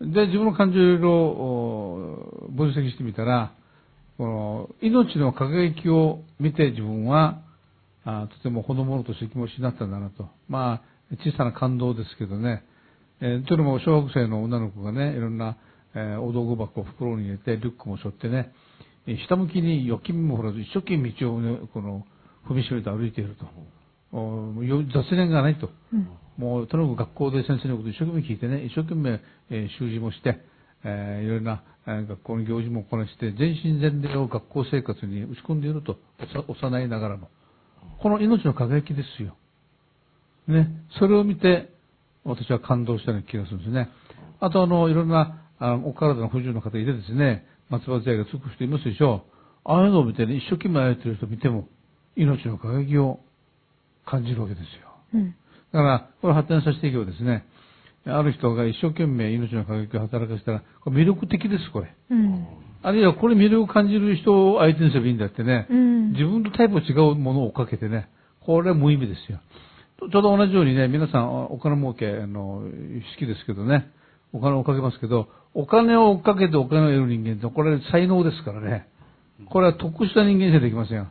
[0.02, 3.54] で、自分の感情をいろいろ分析してみたら、
[4.18, 7.40] この、命の輝きを見て自分は、
[8.06, 10.28] あとてもほのぼのとした気持ちになったんだなと。
[10.50, 12.64] まあ、小さな感動ですけどね。
[13.22, 15.58] えー、というのも小学生の女の子がね、いろんな、
[15.96, 18.52] えー、お道具箱を袋に入れて、リュックも背負ってね、
[19.28, 22.06] 下向きに預金も振らず、一生懸命道を、ね、この、
[22.48, 23.46] 踏みしめて歩いていると。
[24.12, 25.70] 雑念がないと。
[25.94, 30.40] うん、もう、とにかく学校で先生のことを一生懸命聞いてね、一生懸命、えー、習字もして、
[30.84, 35.98] えー、いろいろな、えー、学校の行事もこなして、全身全霊を学校生活に打ち込んでいると、
[36.48, 37.30] 幼いながらの。
[38.02, 39.36] この命の輝きですよ。
[40.48, 40.70] ね。
[41.00, 41.70] それを見て、
[42.26, 43.90] 私は感動したような気がするんですね。
[44.40, 49.34] あと、あの、いろんな、あお体の不自由な方いてですね、松葉杖がつく人いますでしょう。
[49.66, 51.68] ああいうのを見てね、一生懸命やってる人を見ても、
[52.16, 53.20] 命の輝きを
[54.06, 54.94] 感じるわけですよ。
[55.14, 55.36] うん、
[55.72, 57.46] だから、これ発展させていけばですね、
[58.06, 61.96] ある人が一生懸命命の輝きを働かせたら、これ魅力的です、これ。
[62.12, 62.48] うん、
[62.84, 68.10] あるいはこれ魅力を感じる人を相手にすればいいんだってね、うん、自分とタイプが違うものを追っかけてね、
[68.42, 69.40] これは無意味ですよ。
[70.00, 73.90] ちょうど同じようにね、皆さんお金儲けの好きですけどね、
[74.34, 78.88] お金を追っかけますけど、お金を追っかけてお金を得る人間って、これ才能ですからね。
[79.50, 81.08] これは特殊な人間じゃできませんよ。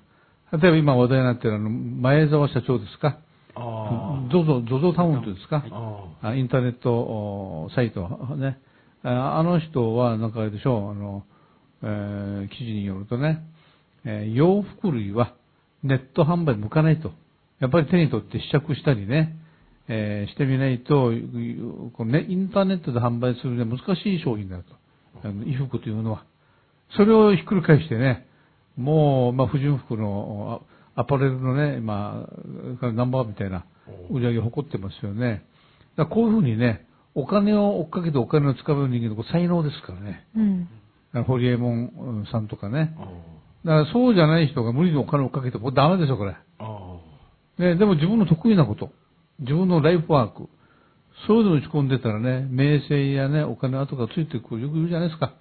[0.52, 3.16] 例えば今話題になっているあの、前澤社長ですか？
[3.54, 5.64] ゾゾ、ゾゾタウンとですか？
[6.34, 8.58] インターネットサイトね。
[9.02, 11.24] あの人は、なんかあれでしょう、あの、
[11.82, 13.42] え、記事によるとね、
[14.04, 15.34] え、洋服類は
[15.82, 17.12] ネット販売向かないと。
[17.60, 19.36] やっぱり手に取って試着したりね、
[19.88, 21.12] えー、してみないと、
[21.96, 24.64] このね、インターネットで販売するには難しい商品だと。
[25.24, 26.24] あの衣服というのは。
[26.96, 28.26] それをひっくり返してね、
[28.76, 30.62] もう、まあ、婦人服の
[30.94, 32.26] アパレルのね、ま
[32.82, 33.64] あ、ナンバーみたいな
[34.10, 35.44] 売り上げを誇ってますよね。
[35.96, 40.26] だこういうふうにね、お金を追っかけてお金を使う人間の才能ですからね。
[40.36, 40.68] うん、
[41.26, 42.94] ホリエモンさんとかね。
[43.64, 46.36] だからそうじゃない人が無理にお金をかけてもダメですよ、これ。
[47.58, 48.90] ね、でも自分の得意なこと、
[49.40, 50.48] 自分のライフワーク、
[51.26, 55.34] そういうのを打ち込んでたらね、名声やね、お金後がついてくる、よく言うじゃないですか。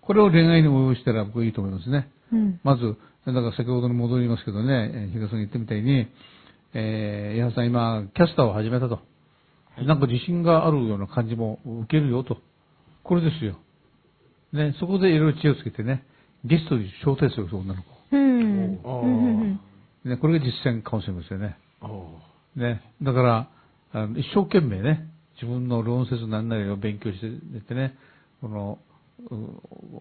[0.00, 2.08] これを恋愛に応用したら僕いいと思いますね。
[2.32, 2.96] うん、まず、
[3.26, 6.06] だから先ほどに戻りますけどね、東さんが言ったみたいに、
[6.72, 9.00] えー、矢原さん今、キャスターを始めたと。
[9.82, 12.38] なんか自信があるような感じも受けるよと。
[13.02, 13.56] これですよ。
[14.52, 16.04] ね、そこでいろいろ知恵をつけてね、
[16.44, 17.88] ゲストに招待する女の子。
[18.12, 19.60] うん。
[20.04, 21.56] ね、これが実践カウンセリングですよね。
[22.56, 23.48] ね、だから、
[23.92, 27.96] あの一生懸命ね、自分の論説何なりを勉強しててね、
[28.40, 28.78] この、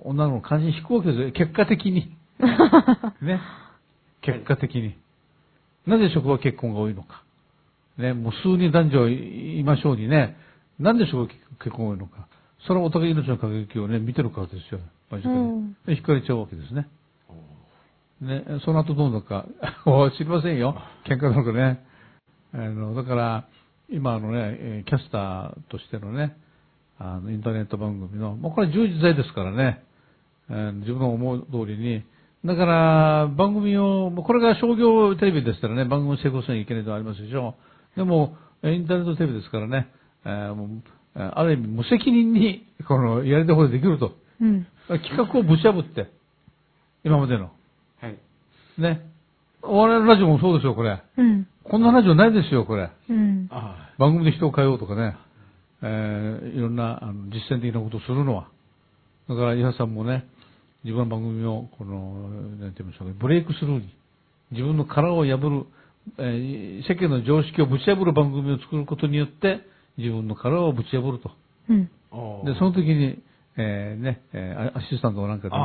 [0.04, 1.32] 女の子の関心引くわけですよ。
[1.32, 2.16] 結果的に。
[3.22, 3.42] ね。
[4.22, 4.96] 結果的に。
[5.86, 7.24] なぜ職場結婚が多いのか。
[7.98, 10.38] ね、もう数人男女いましょうにね、
[10.80, 12.28] なんで職場結婚が多いのか。
[12.68, 14.80] それはお互い命の輝きをね、見てるからですよ。
[15.12, 15.36] 間近に。
[15.36, 16.88] うん、惹かれちゃうわけですね。
[18.22, 19.46] ね、その後どうなのか、
[20.18, 20.76] 知りませんよ。
[21.06, 21.86] 喧嘩なのかね。
[22.54, 23.46] あの、だから、
[23.90, 26.36] 今のね、キャスターとしてのね、
[26.98, 29.84] あの、インターネット番組の、もうこれ充実剤ですからね、
[30.50, 32.04] えー、自分の思う通りに、
[32.44, 37.56] だから、番組を、これが商業テレビでしたらね、番組を成功しなきゃいけないとありますでしょ
[37.96, 38.00] う。
[38.00, 39.88] でも、インターネットテレビですからね、
[40.26, 40.70] えー、もう
[41.22, 44.14] ある意味無責任に、この、やりたいことできると。
[44.42, 46.10] うん、企画をぶち破って、
[47.04, 47.52] 今までの。
[48.02, 48.18] はい。
[48.78, 49.02] ね。
[49.62, 51.02] 我々のラジオもそうですよ、これ。
[51.18, 51.48] うん。
[51.64, 52.90] こんなラジオないですよ、これ。
[53.10, 53.50] うん。
[53.98, 55.18] 番組で人を変えようとかね。
[55.82, 58.48] えー、いろんなあの実践的なことをするのは。
[59.30, 60.26] だから、伊波さんもね、
[60.84, 62.30] 自分の番組を、この、
[62.60, 63.94] なんて言いましょうか、ブレイクスルーに、
[64.52, 65.66] 自分の殻を破る、
[66.18, 69.62] えー、世間の常識をぶち破る番組を作ることによって、
[70.00, 71.32] 自分の殻をぶち破ると。
[71.70, 71.86] うん。
[72.46, 73.22] で、その時に、
[73.58, 75.62] えー、ね、えー、アシスタントなんかでね、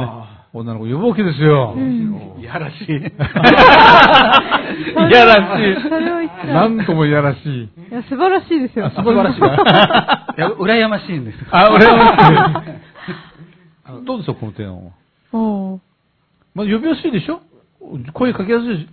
[0.53, 1.75] 女の子呼ぶわけですよ。
[1.77, 2.87] うん、いやらしい。
[2.91, 2.95] い
[5.13, 5.63] やらし
[6.47, 6.49] い。
[6.53, 7.63] なんともいやらしい。
[7.63, 8.91] いや、素晴らしいですよ。
[8.91, 9.39] 素晴らしい。
[9.39, 9.43] い
[10.41, 11.39] や、羨ましいんです。
[11.51, 12.71] あ、羨まし
[14.03, 14.05] い。
[14.05, 14.93] どうですか、この提案は？
[15.33, 15.81] お
[16.55, 17.41] まあ、呼びやすいでしょ？
[18.13, 18.89] 声かけやすい、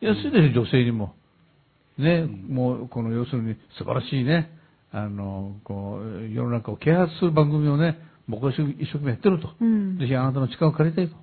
[0.00, 1.14] やすいでしょ、女性にも。
[1.98, 4.50] ね、もう、この、要するに、素晴らしいね、
[4.92, 7.98] あの、こう、世の中を啓発する番組をね、
[8.28, 9.50] 僕は一生懸命やってると。
[9.60, 11.14] うん、ぜひあなたの力を借りたいと。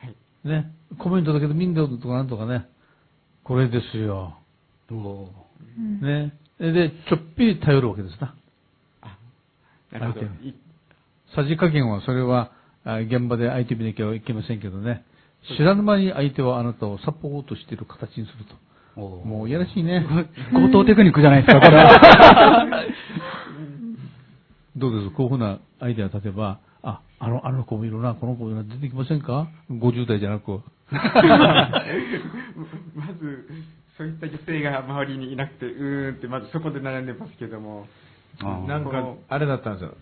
[0.00, 0.48] はい。
[0.48, 0.72] ね。
[0.98, 2.66] コメントだけで民謡とかなんとかね。
[3.44, 4.36] これですよ。
[4.88, 5.28] ど
[5.76, 6.04] う？
[6.04, 6.32] ね。
[6.58, 8.34] で、ちょっぴり頼るわけですな。
[9.00, 9.18] あ、
[9.92, 10.26] なるほど。
[11.34, 12.52] さじ加減は、それは、
[12.84, 15.04] 現場で相手見なきゃいけませんけどね。
[15.56, 18.54] 知らぬ間に相手はあなたをサポートしている形にすると。
[18.96, 20.04] もういやらしいね。
[20.52, 22.82] 高等テクニックじゃないですか、これは。
[24.76, 25.10] どうです？
[25.10, 30.60] こういうふうなアイデア例えば、あ、あの、あの子もいるな、この子もいるな、出てきませんか ?50 代じゃなく。
[30.92, 31.00] ま
[33.18, 33.48] ず、
[33.96, 37.86] そういった女性が周りにいなくて、うーんって、まずそこで悩んでますけども。
[38.66, 39.94] なんか、あれだったんですよ。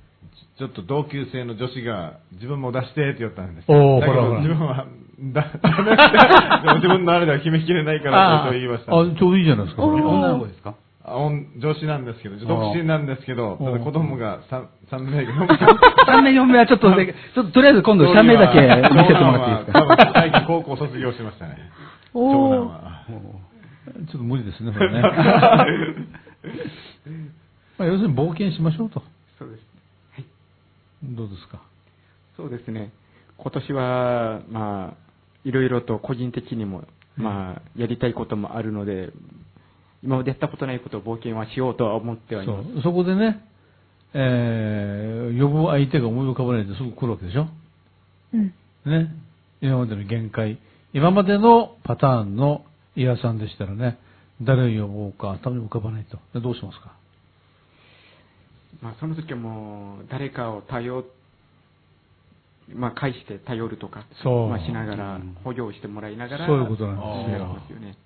[0.59, 4.85] ちょっと同級生の女子が自分も出してって言ったんですおだけど自分は、
[5.33, 5.96] だ、 ダメ
[6.76, 8.92] 自分のあれでは決めきれないからと言いました。
[8.92, 9.83] あ、ちょうどいいじゃないですか。
[9.85, 10.74] 女の子ですか？
[11.56, 15.46] 女子なんですけど、独身なんですけど、ただ子供が 3, 3名、 4名。
[15.46, 18.66] 3名、4名はちょっと、 ちょっととりあえず今度3名だけ見
[19.02, 20.12] せてもらっていいですか？
[20.14, 21.56] 最近高校卒業しましたね。
[22.12, 23.02] 長男は。
[23.09, 25.00] ちょっと無理ですね、これね。
[25.02, 25.09] ま
[27.87, 29.02] あ、要するに冒険しましょうと。
[31.02, 31.12] そうです。
[31.12, 31.16] はい。
[31.16, 31.62] どうですか？
[32.36, 32.92] そうですね。
[33.38, 34.96] 今年は、まあ、
[35.44, 36.84] いろいろと個人的にも、
[37.16, 39.10] まあ、やりたいこともあるので、
[40.02, 42.74] 今までやったことないことを冒険はしようとは思ってはいます。
[42.76, 43.44] そそこでね、
[44.14, 47.46] えー、呼ぶ相手が思い浮かばないですぐ来るわけでしょ？
[48.34, 48.54] うん。
[48.86, 49.14] ね。
[49.60, 50.58] 今までの限界。
[50.92, 52.64] 今までのパターンの
[52.96, 53.98] イヤさんでしたらね、
[54.42, 56.18] 誰を呼ぼうか頭に浮かばないと。
[56.40, 56.96] どうしますか？
[58.83, 61.04] まあ、その時はもう、誰かを頼
[62.74, 67.80] まあ、返して頼るとか、まあ、しながら、補助をしてもらいながら、そういうことなんですよ。
[67.80, 67.96] ね。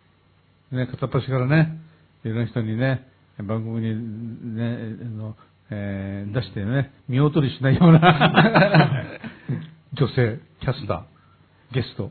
[0.72, 1.78] ね、片っ端からね、
[2.24, 3.06] いろんな人にね、
[3.38, 4.78] 番組にね、
[5.16, 5.36] の
[5.70, 9.04] えー、出してね、見劣りしないような
[9.94, 12.10] 女性、キャスター、ゲスト。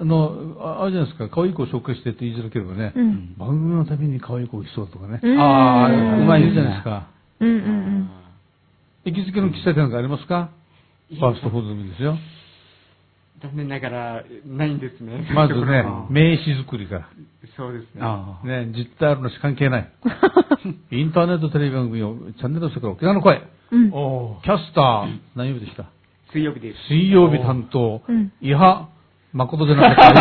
[0.00, 5.20] あの、あれじゃないですか、可愛い子を紹介してって言いづらければね、うん、番組のために可愛い子をそうとかね。
[5.38, 7.08] ああ、うまいじゃないですか。
[7.40, 8.10] うんうんうん。
[9.04, 10.50] 行きつけの喫茶店なんかありますか？
[11.10, 12.16] ファーストフードでもいいですよ。
[13.42, 15.28] 残念ながら、ないんですね。
[15.34, 17.08] まずね、名刺作りから。
[17.56, 18.02] そうですね。
[18.44, 19.92] ね、実態あるのし関係ない。
[20.92, 23.42] インターネットテレビ番組をチャンネルするから沖縄の声。
[23.72, 25.86] うん、キャスター、何曜日でした？
[26.30, 26.78] 水曜日です。
[26.88, 28.00] 水曜日担当。
[28.40, 28.88] いは、
[29.32, 30.20] 誠でな かった。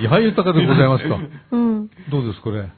[0.00, 1.18] いは豊でございますか。
[1.52, 2.68] うん、どうですこれ？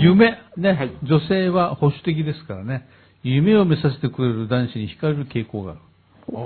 [0.00, 0.38] 夢？
[0.56, 2.88] ね、はい、女性は保守的ですからね。
[3.22, 5.80] 夢を見させてくれる男子に惹かれる傾向がある。
[6.34, 6.42] ああ。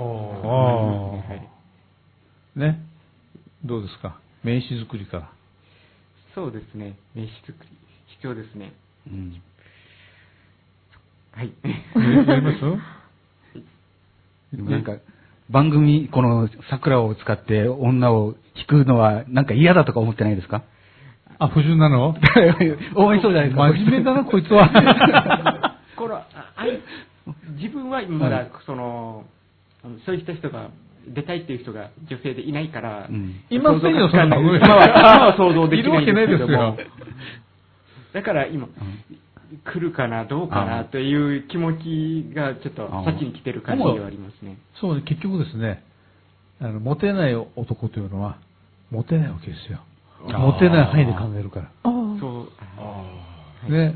[1.17, 1.47] はい。
[2.59, 2.79] ね？
[3.63, 4.15] どうですか？
[4.43, 5.29] 名刺作りから。
[6.35, 6.95] そうですね。
[7.15, 7.67] 名刺作り。
[8.07, 8.73] 必要ですね。
[9.07, 9.41] うん。
[11.31, 11.51] はい。
[12.27, 12.51] やりま
[14.53, 14.57] す？
[14.61, 14.93] なんか、
[15.51, 20.63] 番組、この桜を使って女を引くのは、なんか嫌だとか思ってないですか？
[21.39, 22.15] あ、不純なの？
[22.95, 23.63] 応援そうじゃないですか。
[23.73, 24.69] 真面目だな、こいつは。
[25.97, 26.25] これ、あ
[27.59, 29.25] 自分はまだ、その、
[30.05, 30.69] そういった人が
[31.07, 36.77] 出たいっていう人が女性でいないから、うん、いませんよ、そんな今は想像できないんですけども。
[38.13, 38.67] だから今、
[39.65, 44.57] 来るかな、どうかなという気持ちがちょっと先に来てる感じではありますね。
[44.79, 45.83] そう、結局ですね、
[46.59, 48.37] あの、モテない男というのは、
[48.89, 49.81] モテないわけですよ。
[50.25, 51.71] モテない範囲で考えるから。
[51.83, 52.47] そ
[53.67, 53.71] う。
[53.71, 53.95] ね、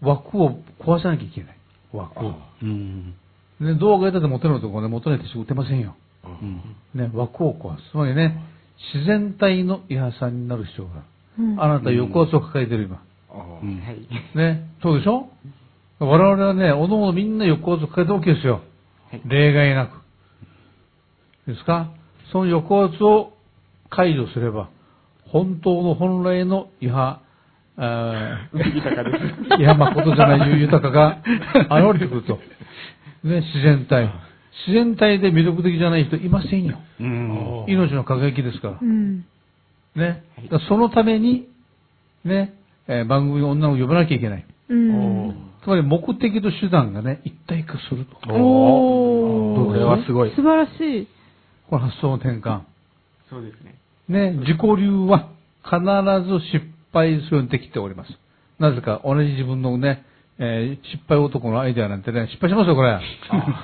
[0.00, 1.56] 枠を壊さなきゃいけない。
[1.92, 2.34] 枠を。
[2.62, 3.14] うん
[3.60, 5.94] ね、動画やったってモテる男はね、モテないって打てませんよ。
[6.24, 7.90] うん、ね、枠を壊す。
[7.90, 8.40] つまりね、
[8.94, 11.02] 自然体の違反さんになる必要がある。
[11.38, 13.02] うん、あなた抑圧を抱えてる今。
[13.62, 13.76] うん、
[14.34, 15.28] ね、そうでしょ？
[16.00, 18.62] 我々はね、おのおのみんな抑圧を抱えてるわけですよ。
[19.10, 21.50] はい、例外なく。
[21.50, 21.90] ですか？
[22.32, 23.32] その抑圧を
[23.90, 24.70] 解除すれば、
[25.28, 27.20] 本当の本来の違反、
[28.54, 29.60] 豊かです。
[29.60, 31.18] いや、誠じゃない豊かが
[31.92, 32.38] 現れてくると。
[33.24, 34.10] ね、自然体。
[34.66, 36.78] 自然体で魅力的じゃない人いませんよ。
[37.00, 38.78] うん、命の輝きですから。
[38.80, 39.24] うん、
[39.96, 40.22] ね。
[40.68, 41.46] そのために、
[42.24, 42.54] ね、
[42.90, 44.44] えー、番組の女を呼ばなきゃいけない。
[44.68, 48.16] うん、つまり目的と手段がね、一体化すると。
[48.34, 50.30] おこれはすごい。
[50.34, 51.08] 素晴らしい。
[51.68, 52.62] この発想の転換。
[53.30, 53.76] そうですね。
[54.08, 55.30] ね、自己流は
[55.62, 55.78] 必
[56.28, 58.10] ず失敗するようにできております。
[58.58, 60.04] なぜか同じ自分のね、
[60.40, 62.98] えー、失敗男のアイデアなんてね、失敗しますよ、これ。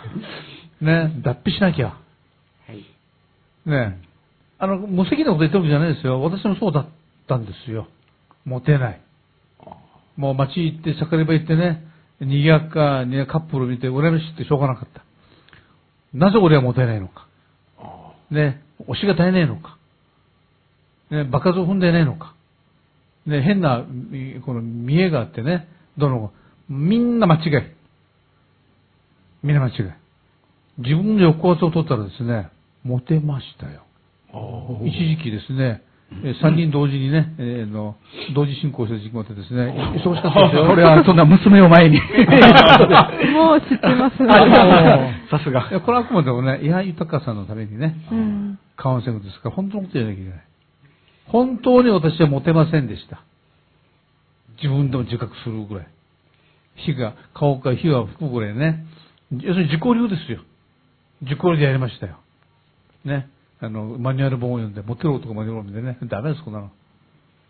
[0.80, 1.96] ね、脱皮しなきゃ。
[2.68, 2.84] はい。
[3.68, 3.98] ね、
[4.60, 6.22] あの、無責任なこと言ってるわけじゃないですよ。
[6.22, 6.86] 私もそうだっ
[7.26, 7.88] たんですよ。
[8.44, 9.00] モテない。
[10.16, 11.84] もう街行って、盛り場行ってね、
[12.20, 15.04] 賑やかにカップル見て、羨ましくてしょうがなかった。
[16.14, 17.26] なぜ俺はモテないのか。
[18.30, 19.78] ね、推しが絶えねえのか。
[21.10, 22.34] ね、場数を踏んでねえのか。
[23.26, 23.84] ね、変な、
[24.44, 25.68] この見栄があってね、
[25.98, 26.32] どの、
[26.68, 27.42] みんな間違い。
[29.42, 29.74] みんな間違い。
[30.78, 32.48] 自分の抑圧を取ったらですね、
[32.82, 33.82] モテましたよ。
[34.84, 35.82] 一時期ですね、
[36.40, 37.96] 三人同時にね、えー、の、
[38.34, 40.66] 同時進行した時期もあってですね、 忙しかったですよ。
[40.70, 41.98] これはそんな娘を前に。
[43.34, 44.32] もう知ってますね。
[45.30, 45.62] さすが。
[45.80, 50.40] これはあくまでもね、いや、豊さんのためにね、うん、カウンセリングですから、本当のことじゃなきゃいけない。
[51.26, 53.20] 本当に私はモテませんでした。
[54.62, 55.86] 自分でも自覚するぐらい。
[56.76, 58.84] 火が、顔か火は吹くぐらいね。
[59.32, 60.40] 要するに自己流ですよ。
[61.22, 62.18] 自己流でやりましたよ。
[63.04, 63.28] ね。
[63.60, 65.98] あの、マニュアル本を読んで、モテる男マニュアル本でね。
[66.04, 66.70] ダメです、こんなの。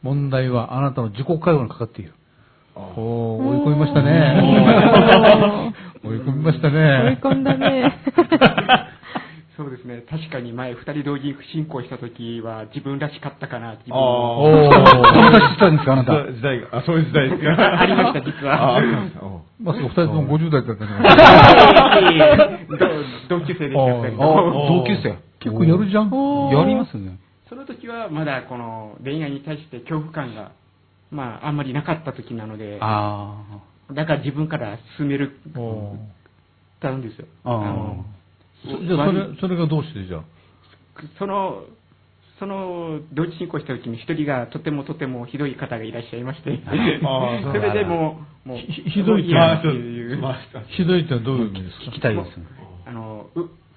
[0.02, 2.12] 問題はあなたの自己会話にかかっている。
[2.76, 5.72] お追い込みましたね。
[6.04, 7.18] 追い込みましたね。
[7.24, 7.98] 追い込んだね。
[9.56, 10.04] そうですね。
[10.10, 13.84] 確かに前、二人同時進行した時は自分らしかったかなって。
[13.90, 13.98] ああ。
[13.98, 16.12] お友達したんですか、あなた。
[16.30, 17.80] 時代が、あ、そういう時代ですか。
[17.80, 18.76] ありました、実は。
[18.76, 18.82] あ、
[19.58, 20.90] まさか二人とも50代だったね。
[23.30, 25.25] 同級生でした、同級生。
[25.46, 26.10] 結構やるじゃん。
[26.50, 27.18] やりますね。
[27.48, 30.52] その時はまだこの恋愛に対して恐怖感が、
[31.10, 33.44] まあ、あんまりなかった時なので、あ
[33.92, 35.38] だから自分から進める、
[36.80, 37.26] たんですよ。
[37.44, 38.04] あの
[38.64, 40.22] じゃあそれ、それがどうしてじゃあ？
[41.18, 41.62] その、
[42.40, 46.98] その、同時進行したうちに一人がとてもとてもひどい方がいらっしゃいまして、それ
[47.72, 49.24] でもう、もう、ひどいっ
[49.62, 50.20] ていう。
[50.76, 51.90] ひどいってどういう意味ですか？
[51.92, 52.28] 聞きたいです。
[52.86, 53.26] あの、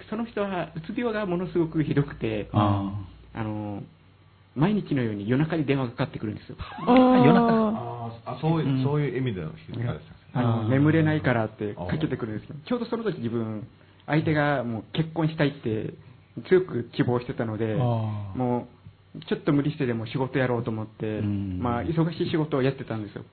[0.10, 2.94] その人は、うつ病がものすごくひどくて、あ
[3.36, 3.84] の、
[4.56, 6.58] 毎日のように夜中に電話がかかってくるんですよ。
[6.88, 9.52] 夜中あそういう、そういう意味での
[10.34, 13.68] あの眠れないからってかけてくるんですけど、ちょうどその時自分、
[14.06, 15.94] 相手がもう結婚したいって
[16.50, 18.68] 強く希望してたので、も
[19.16, 23.24] うちょっと無理してでも仕事やろうと思って、まあ、忙しい仕事をやってたんですよ。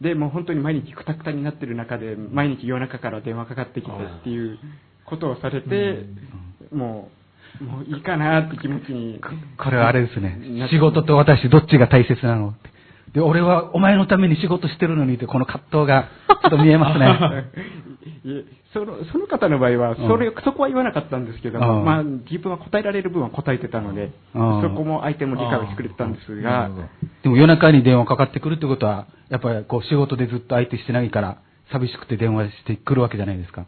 [0.00, 4.58] で、もう本当に毎日くたくたになってる中で、毎日夜中から電話かかってきてっていう
[5.04, 6.06] ことをされて、
[6.72, 7.10] も
[7.60, 9.20] う、もういいかなって気持ちに。
[9.58, 10.68] これはあれですね。
[10.70, 12.50] 仕事と私どっちが大切なの？
[12.50, 12.72] って。
[13.14, 16.08] で、俺はお前のために仕事してるのにって、この葛藤が
[16.42, 17.44] ちょっと見えますね。
[18.72, 24.38] そのその方の場合は、それ、うん、そこは言わなかったんですけども、まあ、自分は答えられる分は答えてたので、そ
[24.74, 26.70] こも相手も理解をしてくれてたんですが。
[27.22, 31.38] でも夜中に電話かかってくるってことは、やっぱりこう仕事でずっと相手してないから、
[31.70, 33.66] 寂しくて電話してくるわけじゃないですか。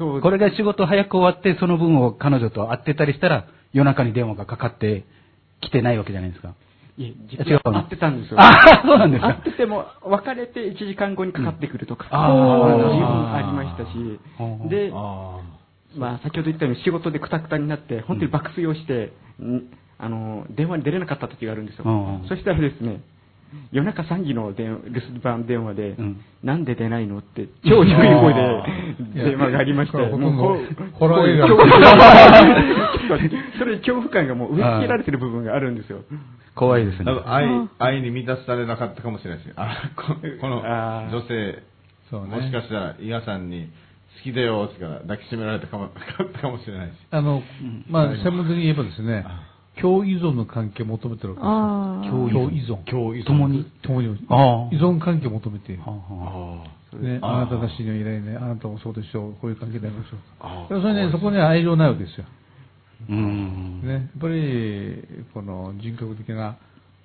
[0.00, 3.44] そうこれが仕事早く終わって、その分を彼女と会ってたりしたら、
[3.74, 5.04] 夜中に電話がかかって
[5.60, 6.54] きてないわけじゃないですか。
[6.96, 8.40] いえ、実は会ってたんですよ。
[8.40, 9.28] あそうなんですか。
[9.28, 21.84] 会ってても、別れて1時間後にかかってくるとか、うん、あありましたし、で、まあ、先ほど言ったように仕事でくたくたになって、本当に爆睡をして、うん、あの、電話に出れなかった時があるんですよ。
[22.26, 23.02] そしたらですね、
[23.72, 28.40] 夜中3時の電留守番電話で、うん、なんで出ないのって、超低い声で
[29.14, 30.08] 電話がありまして、もう、
[30.92, 31.46] ホラー映画。
[33.58, 36.04] それ恐怖感がもう植え付けられてる部分があるんですよ。
[36.54, 37.12] 怖いですね。
[37.26, 40.62] 愛、愛に満たされなかったかもしれないし、あここの
[41.10, 41.62] 女性、
[42.10, 43.68] そうね、もしかしたら、伊賀さんに、
[44.18, 45.90] 好きだよってから抱きしめられたかも
[46.42, 46.94] かもしれないし。
[47.10, 47.44] あの、
[47.88, 49.24] まあ、専門的に言えばですね、
[49.80, 52.28] 共依存の関係を求めてるわけですよ。
[52.30, 52.90] 共依存。
[52.90, 53.26] 共依存。
[53.26, 53.64] 共に。
[53.82, 54.08] 共に。
[54.08, 54.12] 依
[54.76, 55.82] 存関係を求めている。
[56.92, 58.36] ね、あなたたちにはいないね。
[58.36, 59.34] あなたもそうでしょう。
[59.34, 60.80] こういう関係でありましょう。
[60.80, 62.26] それね、そこには愛情ないわけですよ。
[63.08, 63.80] うん。
[63.82, 66.56] ね、やっぱり、この人格的な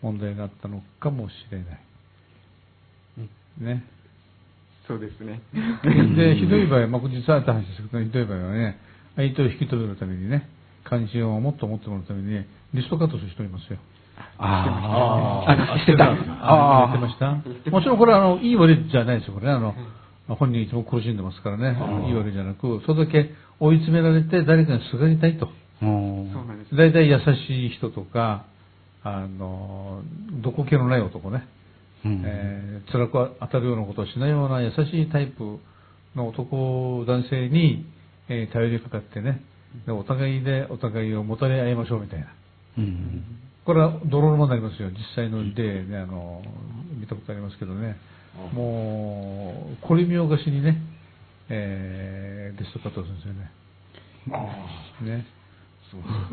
[0.01, 1.79] 問題があったのかもしれない。
[3.59, 3.83] ね。
[4.87, 5.41] そうですね。
[6.15, 8.77] で、ひどい場合、まあ、実際あった話ですけど、ひどい場合はね、
[9.15, 10.49] 相手を引き止めるためにね、
[10.85, 13.79] 関心をもっと持ってもらうために、リストカットする人いますよ。
[14.37, 16.05] ああ、してた。
[16.05, 19.53] ああ、してましたもちろんこれは、あの、いい悪いじゃないですよ、これね。
[19.53, 19.75] あの、
[20.35, 21.77] 本人いつも苦しんでますからね。
[22.07, 25.49] いい悪いじゃなく、それだけ追い詰められて誰かにすがりたいと。
[26.75, 28.45] 大体優しい人とか、
[29.03, 30.01] あの、
[30.41, 31.47] 毒気のない男ね。
[32.05, 35.59] うん、えー、辛く当たるようなことをしないような優しいタイプ
[36.15, 37.85] の男、男性に、
[38.29, 39.41] えー、頼りかかってね、
[39.85, 42.27] でお互いでお互いをもたれ合いましょうみたいな。
[42.77, 43.23] うん、
[43.63, 44.89] これは泥沼になりますよ。
[44.89, 46.41] 実際の例ね、あの、
[46.99, 47.95] 見たことありますけどね。
[48.53, 50.81] もう、こりみをがしにね、
[51.49, 53.51] えー、デストカットするんですよね。
[55.01, 55.25] ね。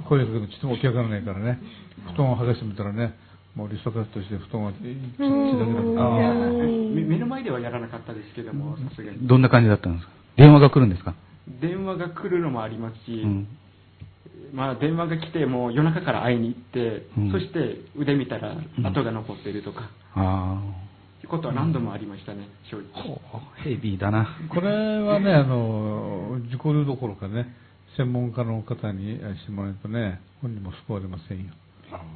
[0.09, 1.61] 声かけてもちっとも起き上がらないからね。
[2.12, 3.14] 布団を剥がしてみたらね、
[3.55, 5.28] もうリストカットして布団は血だけだった
[7.07, 9.28] 目の前ではやらなかったですけども、さすがに。
[9.28, 10.12] どんな感じだったんですか？
[10.36, 11.14] 電話が来るんですか？
[11.61, 13.49] 電話が来るのもありますし、うん、
[14.53, 20.62] まあ、電話が来ても夜中から会いに行って、うん、そして腕見たら跡が残っているとか、うん、あ
[21.22, 23.20] いうことは何度もありましたね、正直。
[23.64, 24.26] ヘビーだな。
[24.53, 27.47] これはね、あの、自己流どころかね、
[27.97, 31.53] 専門家の方にしてもらえるとね、本人も救われませんよ。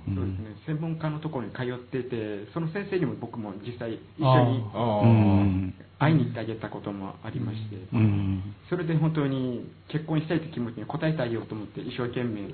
[0.06, 4.64] そうですね、専門家のところに通ってて、その先生にも僕も実際一緒に
[5.98, 7.76] 会いに行ってあげたこともありまして、
[8.70, 12.48] それで本当に結婚したいという気持ちに応えてあげようと思って一生懸命、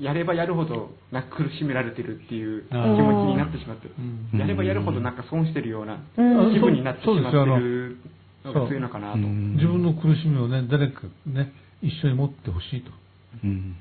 [0.00, 3.88] やればやるほどなんか苦しめられてるっていう気持ちになってしまって、
[4.36, 7.98] やればやるほどなんか損してるような気分になってしまってる
[8.44, 9.18] のが強いのかなと。
[9.18, 11.52] 自分の苦しみをね、誰かね、
[11.82, 12.90] 一緒に持ってほしいと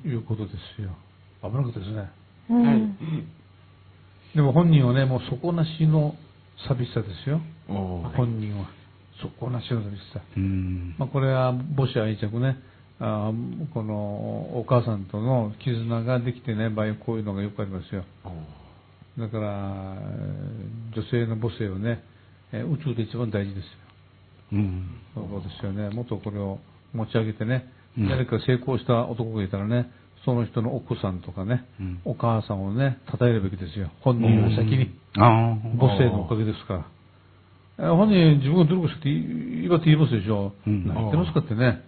[0.08, 0.92] いうことですよ。
[1.42, 2.10] 危なかったですね。
[2.50, 4.36] はい。
[4.36, 6.16] でも本人はね、もう底なしの
[6.68, 7.41] 寂しさですよ。
[7.68, 8.70] 本人は。
[9.22, 10.22] 底なしの寂しさ。
[10.97, 12.58] まあ、これは母子愛着ね。
[13.02, 13.32] あ
[13.74, 13.95] この
[14.60, 18.04] お母さんとの絆ができてない場合こういうのがよくありますよ。
[19.18, 19.95] だから、
[20.95, 22.04] 女性の母性をね、
[22.52, 23.70] 宇宙で一番大事ですよ。
[24.54, 25.89] うん、そうですよね。
[25.89, 26.60] もっとこれを
[26.93, 29.91] 持ち上げてね、誰か成功した男がいたらね、
[30.26, 33.89] その人の奥さんとかね、うん、お母さんをね、称えるべきですよ。
[34.01, 34.91] 本人より先に。
[35.13, 36.86] 母性のおかげですか
[37.78, 37.95] ら。
[37.95, 40.53] 本人自分が努力して言って言いますでしょ？
[40.67, 41.84] うん、何言ってますかってね。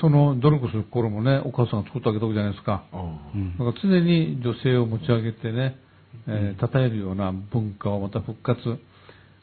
[0.00, 2.84] その努力する頃もね、お母さんが作ってあげたわけじゃないですか。
[2.92, 5.76] だから常に女性を持ち上げてね、
[6.26, 8.78] えー、称えるような文化をまた復活。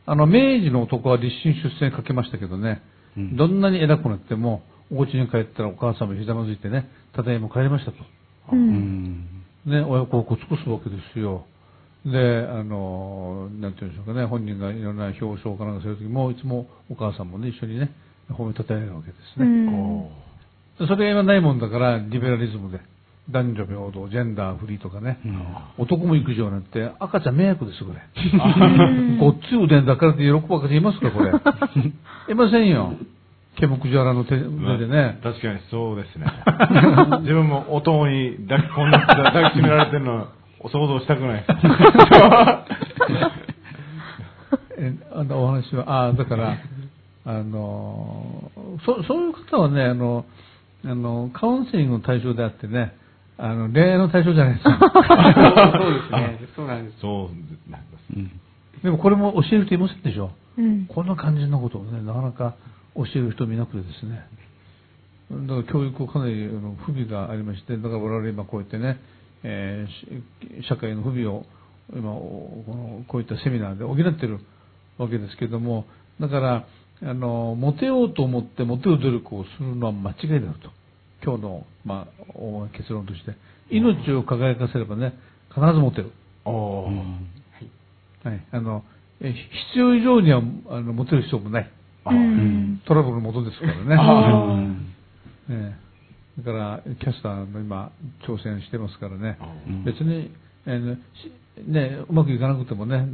[0.06, 2.82] あの、明治の男は立身出世かけましたけどね、
[3.18, 7.98] うん、どんなに偉くなっても、お家に帰ったらお母さんもひざまずいてね、ただいま帰りましたと。
[8.52, 9.26] うん、
[9.66, 11.46] ね、親子を尽くすわけですよ。
[12.06, 17.92] で、あの、なんていうんでしょうかね、本人がいろんな表彰かなんかするときも、いつもお母さんもね、一緒にね、
[18.30, 19.48] 褒めたたえるわけですね。
[19.48, 19.50] う
[20.84, 22.80] ん、それが今ないもんだから、リベラリズムで。
[23.32, 25.46] 男女平等、ジェンダーフリーとかね、うん、
[25.80, 27.98] 男も育児をなんて赤ちゃん迷惑です、これ。
[29.20, 31.32] ごっつい腕だからって喜ぶわけでいますか、これ。
[32.30, 32.94] いませんよ。
[33.58, 36.26] ケモクジャラの手上でね、確かにそうですね。
[37.22, 40.28] 自分もお供に抱き込んで抱きしめられてるの
[40.60, 41.46] お想像したくない。
[44.78, 46.58] えあのお話は、あだから、
[47.26, 48.52] あの
[48.86, 50.26] そ、そういう方はね、あの、
[50.84, 52.94] あの、カウンセリングの対象であってね、
[53.38, 54.80] あの、恋愛の対象じゃないですか。
[55.80, 56.40] そうですね。
[56.56, 57.00] そうなんです。
[57.00, 58.04] そうなんです。
[58.16, 58.32] うん、
[58.84, 60.32] でもこれも教える人いませんでしょ？
[60.58, 62.56] うん、こんな感じのことをね、なかなか
[62.96, 64.28] 教える人もいなくてですね。
[65.30, 66.48] だから教育をかなり
[66.86, 69.00] 不備がありまして、だから我々今こうやってね、
[69.44, 71.46] えー、社会の不備を
[71.94, 74.40] 今このこういったセミナーで補ってる
[74.98, 75.86] わけですけども、
[76.20, 76.68] だから、
[77.02, 80.72] あの、モテようと思ってモテる努力をするのは間違いだと。
[81.24, 83.36] 今日の、まあ、結論として。
[83.70, 85.14] 命を輝かせればね、
[85.50, 86.12] 必ずモテる。
[86.46, 86.54] うん、
[88.24, 88.48] はい。
[88.52, 88.84] あの、
[89.20, 89.34] 必
[89.76, 91.72] 要以上にはあのモテる必要もない。
[92.86, 93.96] トラブルのもとですからね。
[95.50, 95.78] ね
[96.38, 97.92] だから、キャスターも今、
[98.28, 99.38] 挑戦してますからね。
[99.86, 100.32] 別に、
[100.66, 100.98] えー、
[101.72, 103.08] ね、うまくいかなくてもね、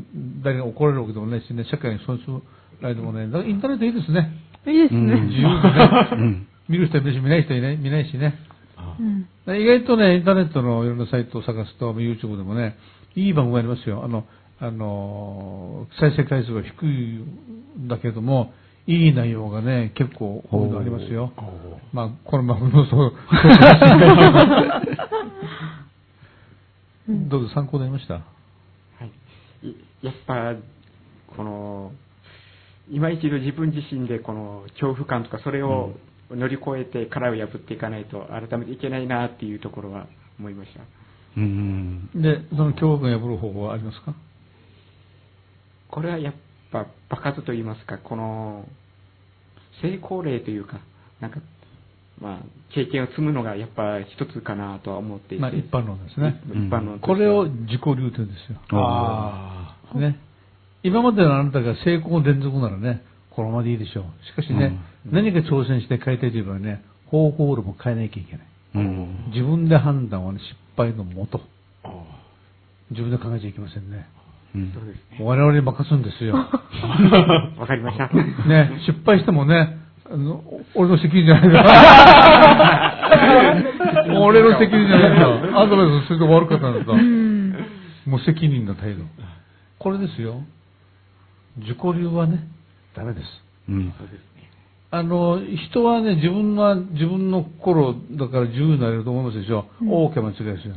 [0.43, 2.41] 誰が怒られるわけでもないしね、社会に損失
[2.81, 4.29] られてもね、だからインターネットいいですね。
[4.65, 5.21] いいですね。
[5.21, 6.47] 自由にね。
[6.67, 8.35] 見る人はいるし、見ない人いない見ないしね。
[9.47, 12.77] 意外とね、インターネットのいろんなサイトを探すと、YouTube でもね、
[13.15, 14.03] いい番組ありますよ。
[14.03, 14.25] あの、
[14.59, 16.87] あの、再生回数が低い
[17.79, 18.53] んだけども、
[18.91, 21.31] いい内容がね、結構多いのありますよ。
[21.93, 23.13] まあ、この番組もそう、
[27.07, 28.15] どうぞ参考になりました？
[28.15, 28.21] は
[29.63, 29.75] い。
[30.05, 30.55] やっぱ、
[31.35, 31.93] この、
[32.89, 35.93] 今一度自分自身でこの恐怖感とかそれを
[36.29, 40.81] 乗り越えて殻を破っていかないと改めていけないなっていうところは思いました。
[41.37, 42.09] うん。
[42.13, 44.13] で、その恐怖感を破る方法はありますか？
[45.89, 46.33] これはやっ
[46.71, 48.65] ぱ場数といいますか、この
[49.81, 50.79] 成功例というか、
[51.19, 51.39] なんか、
[52.19, 52.39] まあ、
[52.73, 55.41] 経験を積むのがやっぱ一つかなとは思っていて。
[55.41, 56.41] まあ、一般論ですね。
[56.47, 58.59] 一般論、これを自己流というんですよ。
[58.71, 59.97] ああ。
[59.97, 60.19] ね。
[60.83, 64.03] 今までのあなたが成功連続ならね、このままでいいでしょう。
[64.25, 68.47] しかしね、うん、何か挑戦して変えたいという場合はね、方法論も変えなきゃいけない。
[68.75, 71.41] うん、自分で判断は、ね、失敗のもと。
[72.89, 74.07] 自分で考えちゃいけませんね。
[74.53, 75.17] うん、そうですね。
[75.21, 76.35] 我々に任すんですよ。
[77.57, 78.09] わかりました。
[78.47, 79.77] ね、失敗してもね、
[80.11, 80.43] あの、
[80.75, 83.01] 俺の責任じゃないか。
[84.19, 85.59] 俺の責任じゃないか。
[85.61, 86.93] アドバイスすると悪かったんだと。
[88.05, 89.03] 無責任な態度。
[89.79, 90.41] これですよ。
[91.57, 92.47] 自己流はね、
[92.95, 93.25] ダメです。
[93.69, 93.93] うん。
[93.97, 94.49] そうですね。
[94.91, 95.39] あの、
[95.69, 99.65] 人はね、自分は、自分の心だから自由になれると思いますでしょ。
[99.81, 100.75] うん、大きな間違いですよ。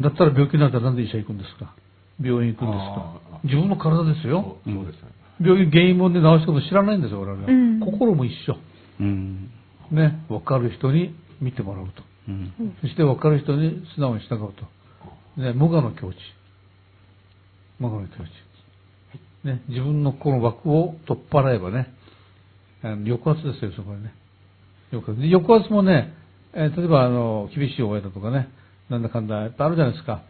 [0.00, 1.72] だったら病気になったらなんで医者行くんですか？
[2.20, 3.20] 病院行くんですか？
[3.44, 4.58] 自分の体ですよ。
[4.64, 5.08] そうです、ね、
[5.40, 7.48] 病院原因もね、治したこと知らないんですよ、我々は。
[7.48, 8.56] うん、心も一緒。
[9.00, 9.50] うん、
[9.90, 12.02] ね、分かる人に見てもらうと。
[12.28, 15.40] うん、そして分かる人に素直に従うと。
[15.40, 16.16] ね、無我の境地。
[17.78, 18.14] 無我の境
[19.44, 19.46] 地。
[19.46, 21.92] ね、自分のこの枠を取っ払えばね、
[22.82, 24.14] 抑圧ですよ、そこでね。
[24.90, 25.30] 抑圧。
[25.30, 26.14] 抑圧もね、
[26.54, 28.48] えー、例えばあの、厳しい親だとかね、
[28.88, 30.22] なんだかんだ、やっぱあるじゃないですか。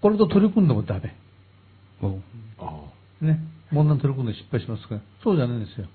[0.00, 1.14] これと取り組んでもダメ。
[3.20, 3.40] ね。
[3.70, 5.00] 問題に取り組んで失敗しますから。
[5.22, 5.86] そうじゃないんですよ。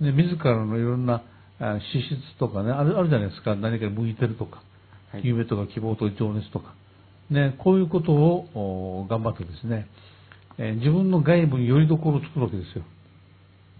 [0.00, 1.22] ね、自らのいろんな
[1.92, 3.54] 資質とかね、あるあるじゃないですか。
[3.54, 4.62] 何かに向いてるとか、
[5.12, 6.74] はい、夢とか希望とか情熱とか。
[7.30, 9.86] ね、こういうことを頑張ってですね、
[10.58, 12.84] えー、自分の外部によりどころを作るわけですよ。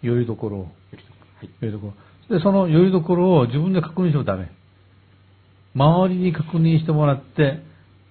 [0.03, 0.61] よりどころを。
[0.61, 0.69] よ
[1.61, 1.93] りどこ
[2.29, 2.39] ろ。
[2.39, 4.51] で、そのよりどころを自分で確認してもダメ。
[5.75, 7.63] 周りに確認してもらって、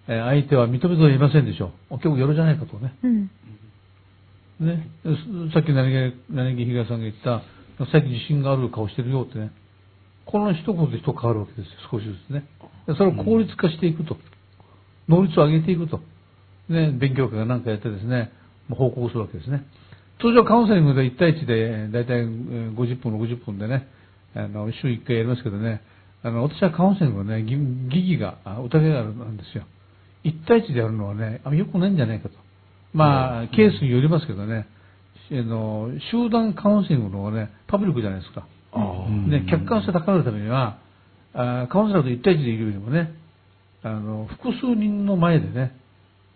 [0.07, 1.95] えー、相手は認めてはいませんでしょう。
[1.95, 2.93] 結構よろじゃないかとね。
[3.03, 3.31] うん、
[4.61, 4.87] ね。
[5.53, 7.41] さっき何気、何気東さんが言った、
[7.91, 9.51] 最近自信がある顔してるよってね。
[10.25, 12.45] この一言で人変わるわけですよ、少しずつね。
[12.87, 14.17] それを効率化していくと。
[15.09, 15.99] 能率を上げていくと。
[16.69, 18.31] ね、勉強会が何かやってですね、
[18.69, 19.65] 報告するわけですね。
[20.21, 23.87] 通常カウンセリングで1対1で、だいたい50分、60分でね、
[24.35, 25.81] あの、週1回やりますけどね、
[26.23, 29.63] あの、私はカウンセリングはね、疑義が、疑いがあるんですよ。
[30.23, 32.35] 1対1でやるのはね、あよくないんじゃないかと。
[32.93, 34.67] まあ、ケースによりますけどね、
[35.31, 38.45] あの、集団カウンセリングの方がね、パブリックじゃないですか。
[39.27, 40.79] ね、客観性高めるためには、
[41.33, 43.13] あカウンセラーと1対1でいるよりもね、
[43.83, 45.75] あの、複数人の前でね、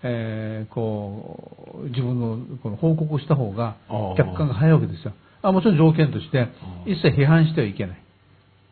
[0.03, 3.77] えー、こう、自分のこの報告をした方が、
[4.17, 5.13] 客観が早いわけですよ。
[5.41, 6.47] あもちろん条件として、
[6.85, 7.97] 一切批判してはいけない。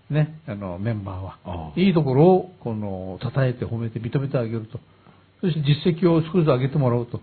[0.10, 1.74] ね、あの、メンバーは。
[1.76, 4.80] いいところを、この、称えて褒めて認めてあげると。
[5.42, 7.22] そして実績を少しずつ上げてもらうと。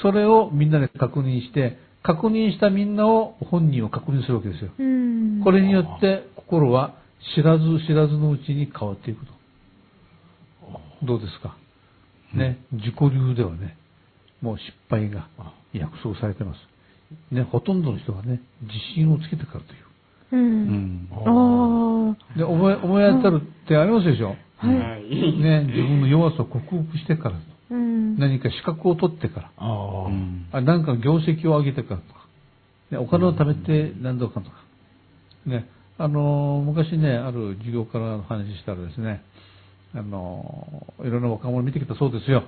[0.00, 4.70] それをみんなで確認して、確認したみんなを本人を確認するわけですよ。
[5.44, 6.94] これによって心は
[7.36, 9.32] 知らず知らずのうちに変わっていくと。
[11.04, 11.56] どうですか？
[12.34, 13.76] ね、自己流ではね、
[14.40, 15.28] もう失敗が
[15.72, 17.34] 約束されてます。
[17.34, 20.36] ね、ほとんどの人がね、自信をつけてからという。
[20.36, 21.08] うん。
[21.12, 22.38] ああ。
[22.38, 24.28] で、思い、思い当たるってありますでしょ？
[24.56, 25.04] はい。
[25.38, 27.42] ね、自分の弱さを克服してからと。
[27.72, 30.06] うん、何か資格を取ってから、あ
[30.52, 32.26] あ何か業績を上げてからとか、
[32.90, 34.56] ね、お金を貯めて何度かとか、
[35.46, 35.66] ね、
[35.96, 39.22] あの、昔ね、ある授業からの話したらですね、
[39.94, 42.44] あの、いろんな若者見てきたそうですよ。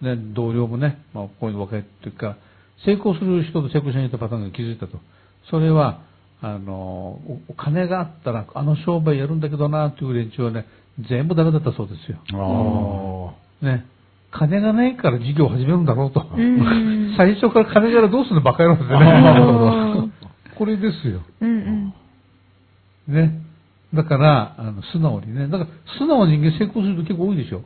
[0.00, 2.36] ね、同僚もね、まあ、こういうの若いっていうか、
[2.86, 4.98] 成功する人と成功しない人パターンが気づいたと。
[5.50, 6.00] それは、
[6.40, 10.66] あの、お金があったら、あの商売やるんだけどな、という連中はね、
[11.08, 12.18] 全部ダメだったそうですよ。
[13.62, 13.86] ね。
[14.32, 16.24] 金がないから事業を始めるんだろうと。
[17.16, 20.12] 最初から金からどうするのバカ野郎ってね。
[20.58, 21.20] これですよ。
[21.40, 21.94] うん
[23.08, 23.42] うん、ね。
[23.94, 25.48] だから、あの素直にね。
[25.48, 27.58] だから、素直に人間成功すると結構多いでしょ。
[27.58, 27.64] ね、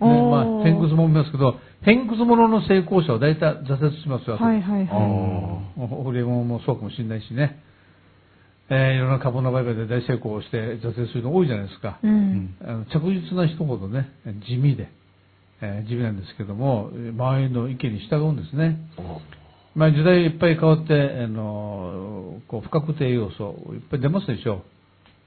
[0.00, 4.36] まあ、偏屈も見ますけど、偏屈者の成功者は大体挫折しますよ。
[4.36, 5.92] はいはいはい。
[6.06, 7.60] 俺もそうかもしれないしね。
[8.70, 11.98] えー、いろんな株の売買で大成功して挫折するの多いじゃないですか。
[12.02, 14.08] うん、あの着実な人ほどね、
[14.48, 14.88] 地味で。
[15.62, 18.78] えー、地味なんですけども、周りの意見に従うんですね。
[19.74, 20.92] まあ、時代いっぱい変わって、
[21.24, 24.62] あのこう不確定要素いっぱい出ますでしょ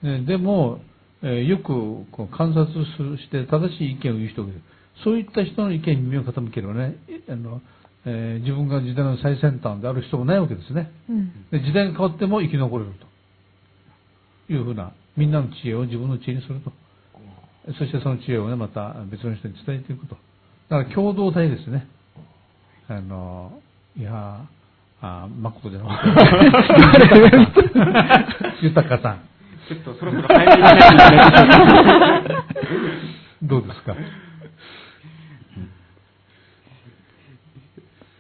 [0.03, 0.07] う。
[0.07, 0.79] ね、でも、
[1.23, 2.67] えー、よくこう観察
[2.97, 4.61] するして正しい意見を言う人がいる。
[5.03, 6.95] そういった人の意見に耳を傾ければね、
[7.27, 7.61] あの
[8.05, 11.59] えー、自分が時代の最先端である必要もないわけですね、うん、で。
[11.59, 12.91] 時代が変わっても生き残れる
[14.47, 16.71] というふうな、みんなの知恵を自分の知恵にすると。
[17.79, 20.15] そしてその知恵をね、また別の人に伝えていくと。
[20.69, 21.87] だから共同体ですね。
[22.87, 23.59] あの、
[23.97, 24.45] いや、
[25.01, 26.03] あ、誠じゃなく
[28.61, 29.21] て、豊かさん。
[29.67, 30.45] ちょっとそろそろ早め
[33.43, 33.95] にどうですか？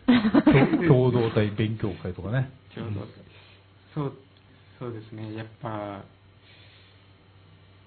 [0.87, 2.49] 共同体勉強会とかね。
[2.73, 3.07] 共同体。
[3.93, 4.13] そう、
[4.79, 5.35] そうですね。
[5.35, 6.03] やっぱ、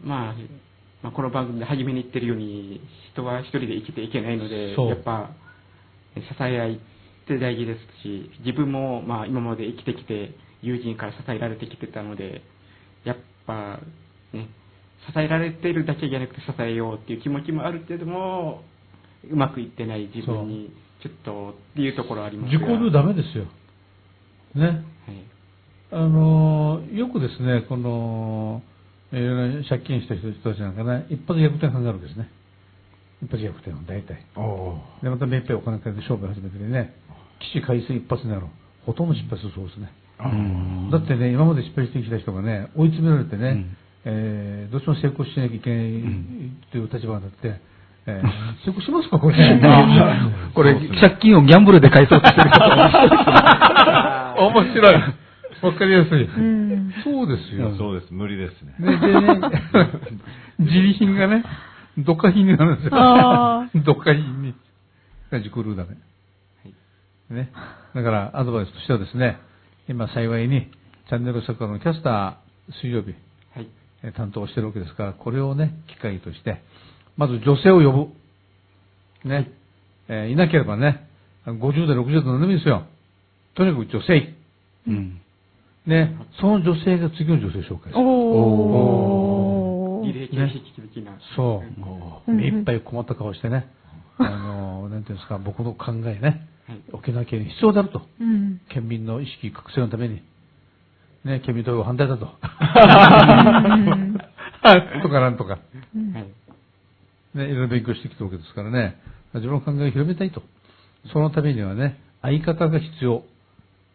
[0.02, 0.34] まあ、
[1.02, 2.80] まあ、この番組で初めに言ってるように
[3.12, 5.30] 人は一人で生きていけないのでやっぱ
[6.16, 6.78] 支え合いっ
[7.26, 12.42] て大事ですし自分もまあ今まで生きてきて友人から支えられてきてたので
[13.04, 13.78] やっぱ
[14.32, 14.48] ね
[15.06, 18.62] 支えられてるだけじゃなくて支えようっていう気持ちもあるけども
[19.30, 20.72] うまくいってない自分に
[21.02, 23.44] ちょっとっていうところあります自己流ダメですよ。
[24.54, 24.84] ね、はい、
[25.92, 28.62] あのよくですねこの
[29.12, 32.28] いろいろ借金した人たちなんかね、一発逆転考えるわけですね。
[33.22, 34.26] 一発逆転は大体。
[35.02, 36.94] で、まためっぺいお金かけて勝負始めてね、
[37.40, 38.46] 起死回生一発になる。
[38.84, 39.90] ほとんど失敗するそうですね。
[40.90, 45.88] だってね、今まで失敗してきた人がね、追い詰められてね、うん、えー、どうしても成功しなきゃいけない
[46.72, 47.60] という立場になって、
[48.06, 48.22] えー、
[48.66, 49.36] 成功しますか、これ。
[50.54, 55.02] これ、借金をギャンブルで返そうとしてる方 面白い。
[55.62, 56.28] わかりやすい。
[57.04, 57.76] そうですよ。
[57.76, 58.12] そうです。
[58.12, 58.74] 無理ですね。
[58.78, 59.40] で、でね、
[60.58, 61.44] 自利品がね、
[61.98, 62.90] どっか品になるんですよ。
[63.84, 64.54] どっか品に。
[65.42, 65.96] ジクルーダメ。
[67.30, 67.50] ね。
[67.94, 69.38] だから、アドバイスとしてはですね、
[69.88, 70.70] 今幸いに、
[71.08, 73.14] チャンネル作家のキャスター、水曜日、
[73.54, 76.62] はい、担当してるわけですから、これをね、機会として、
[77.16, 78.12] まず女性を呼
[79.24, 79.28] ぶ。
[79.28, 79.50] ね。
[80.08, 81.08] えー、いなければね、
[81.46, 82.84] 50代、60代の何でもいいですよ。
[83.54, 84.34] とにかく女性。
[84.86, 85.20] うん。
[85.86, 87.98] ね、その女性が次の女性紹介する。
[87.98, 90.06] おー。
[90.06, 91.18] リレー形式的な。
[91.36, 91.62] そ
[92.26, 92.30] う。
[92.30, 93.68] 目いっぱい困った顔してね。
[94.18, 96.48] あの、なんていうんですか、僕の考えね。
[96.92, 98.02] 沖縄県に必要であると。
[98.20, 100.22] うん、県民の意識覚醒のために。
[101.24, 102.26] ね、県民投票反対だと。
[102.26, 102.32] と
[105.08, 105.58] かなんとか。
[105.94, 106.26] ね、
[107.34, 108.96] いろいろ勉強してきたわけですからね。
[109.34, 110.42] 自分の考えを広めたいと。
[111.12, 113.24] そのためにはね、相方が必要。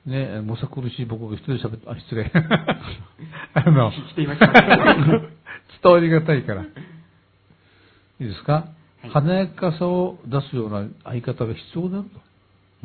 [0.06, 2.30] ね、むさ苦しい僕が一人で喋って、あ、失礼。
[3.54, 3.92] あの、
[5.82, 6.64] 伝わりがたいから。
[6.64, 6.66] い
[8.20, 12.20] いですか、はい、華やかさを出すような相方が必要であると。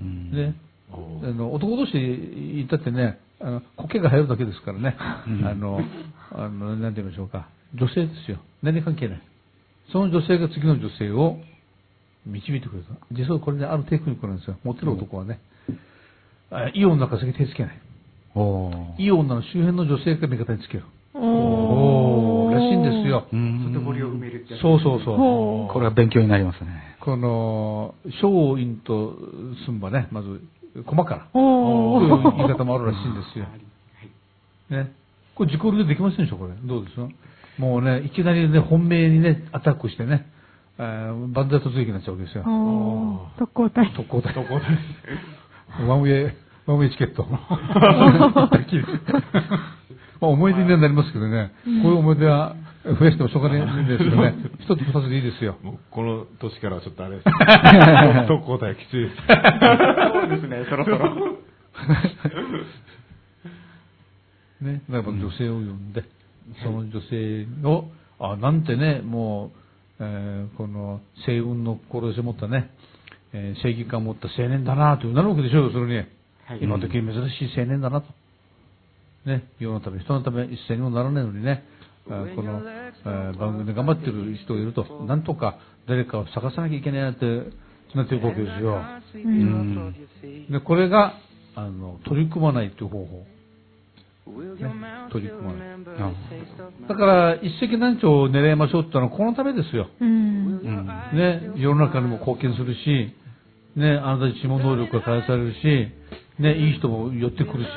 [0.01, 0.55] うん、ね。
[0.91, 0.97] あ
[1.27, 4.97] の男同士言ったってね、あの、苔が生えるだけですからね。
[5.27, 5.81] うん、あの、
[6.33, 7.49] あの、なんて言いましょうか。
[7.75, 8.39] 女性ですよ。
[8.63, 9.21] 何関係ない。
[9.93, 11.39] その女性が次の女性を
[12.27, 12.89] 導いてくれた。
[13.13, 14.57] 実はこれであるテクニックなんですよ。
[14.65, 15.41] モテる男はね。
[16.75, 17.81] いい女から先手つけない。
[18.99, 20.85] いい女の周辺の女性が味方につける。
[21.15, 23.27] おらしいんですよ。
[23.33, 25.15] 外堀を埋めるってそうそうそ
[25.69, 25.73] う。
[25.73, 26.97] これは勉強になりますね。
[27.01, 29.17] この、小院と
[29.67, 30.41] 寸ばね、まず、
[30.87, 31.29] 駒から。
[31.33, 33.47] こういう言い方もあるらしいんですよ。
[34.71, 34.93] ね。
[35.35, 36.53] これ自己流でできませんでしょ、これ。
[36.63, 37.01] どうです？
[37.61, 40.27] もうね、いきなりね、本命にね、アタックしてね、
[40.79, 42.45] えー、万歳突撃になっちゃうわけですよ。
[43.39, 43.91] 特攻隊。
[43.97, 44.33] 特攻隊。
[44.35, 44.69] 特攻隊。
[45.87, 46.35] ワンウェイ、
[46.67, 47.27] ワンウェイチケット。
[50.21, 55.57] まあ思い出になりますけどね、こういう思い出は増やしてもしょうがないんですけどね、 一つ二つでいいですよ。
[55.91, 57.29] この年からちょっとあれです。
[58.27, 59.17] 特攻隊きついです。
[59.17, 59.23] そ
[60.27, 60.99] うですね、そろそろ。
[64.61, 66.03] ね、だから女性を呼んで、
[66.65, 67.85] その女性を、
[68.19, 69.53] あ、なんてね、も
[70.01, 72.73] う、えー、この、星雲の志を持ったね、
[73.33, 75.97] えー、正義感を持った青年だなとなるわけでしょう、それに。
[75.97, 78.07] はい、今時珍しい青年だなと。
[79.27, 81.65] ね、世のため、人のため一斉にもならないのにね、
[82.07, 87.27] この、えー、番組で頑張ってる人がいると、なんとか誰かを探さなきゃいけないなって
[87.95, 88.81] なっていくわけですよ。
[89.15, 89.95] うん、
[90.51, 91.15] でこれが
[91.55, 93.27] あの取り組まないという方法。
[94.29, 94.69] ね、
[95.11, 96.89] 取り組まない。
[96.89, 99.89] だから、一石何鳥を狙いましょうってのはこのためですよ。
[100.01, 100.63] うん、
[101.13, 103.15] ね、世の中にも貢献するし、
[103.77, 105.89] ね、あなた自身も能力が開発されるし、
[106.39, 107.69] ね、いい人も寄ってくるし、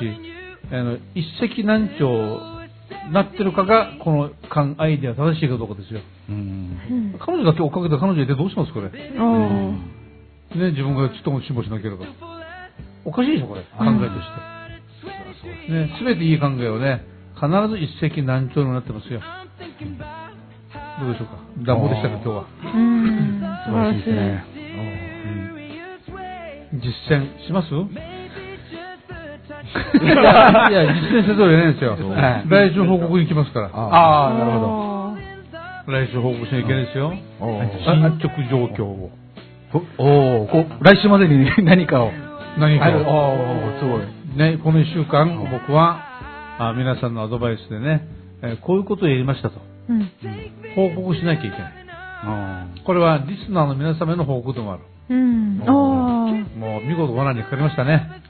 [0.72, 2.52] あの、一石何鳥
[3.10, 6.00] なってるかが、この勘、アイデア正しいかどうかですよ。
[6.28, 8.86] うん、彼女だけ追っかけて彼女いてどうしますこれ？
[8.86, 8.90] うん、
[10.54, 12.06] ね、自分がちっとも辛抱しなければ。
[13.04, 13.62] おかしいでしょ、これ。
[13.62, 14.61] 考えとして。
[15.68, 19.20] ね、すべていい考えをね、必ず一石何鳥になってますよ。
[21.00, 21.36] どうでしょうか？
[21.64, 22.44] 暖房でしたか、今日は。
[22.62, 24.44] うん、素晴らしいですね。
[26.74, 26.86] 実
[27.16, 27.68] 践します？
[27.74, 27.76] い
[30.06, 30.14] や、
[30.94, 31.96] 実践せざるを得ないんですよ。
[32.48, 33.70] 来週報告に行きますから。
[33.72, 35.92] ああ、なるほど。
[35.92, 37.12] 来週報告しなきゃいけないですよ。
[37.12, 39.10] 進捗状況を。
[39.98, 40.02] お
[40.44, 40.46] お
[40.82, 42.12] 来週までに何かを。
[42.58, 42.92] 何かを。
[43.80, 44.02] すごい。
[44.36, 46.00] ね、この1週間、僕は、
[46.58, 48.08] あ皆さんのアドバイスでね、
[48.42, 49.60] えこういうことをやりましたと。
[49.88, 50.10] うん、
[50.74, 51.72] 報告しなきゃいけない。
[52.84, 54.82] これはリスナーの皆様への報告でもある。
[55.10, 58.22] うん、もう見事罠にかかりましたね。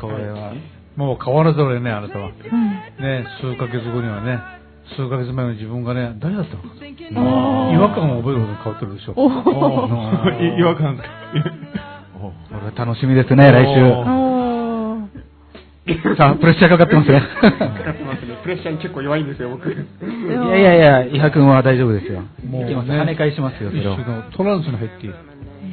[0.00, 0.52] これは、
[0.96, 2.28] もう変わらざるを得ない、あなたは。
[2.28, 4.38] うん、ね、数ヶ月後にはね、
[4.96, 9.14] 数ヶ月前の自分がね、誰だったのか違和感を覚えるほど変わってるでしょ。
[9.16, 10.98] 違和感。
[12.76, 13.80] 楽しみですね、来週。
[16.16, 17.20] さあ、プレッシャーかかってますね。
[17.20, 18.36] かかってますね。
[18.42, 19.70] プレッシャーに結構弱いんですよ、僕。
[19.70, 22.22] いやいやいや、伊波君は大丈夫ですよ。
[22.48, 23.96] もう、ね、跳ね返しますよ、それを。
[24.36, 25.14] トランスに入っている。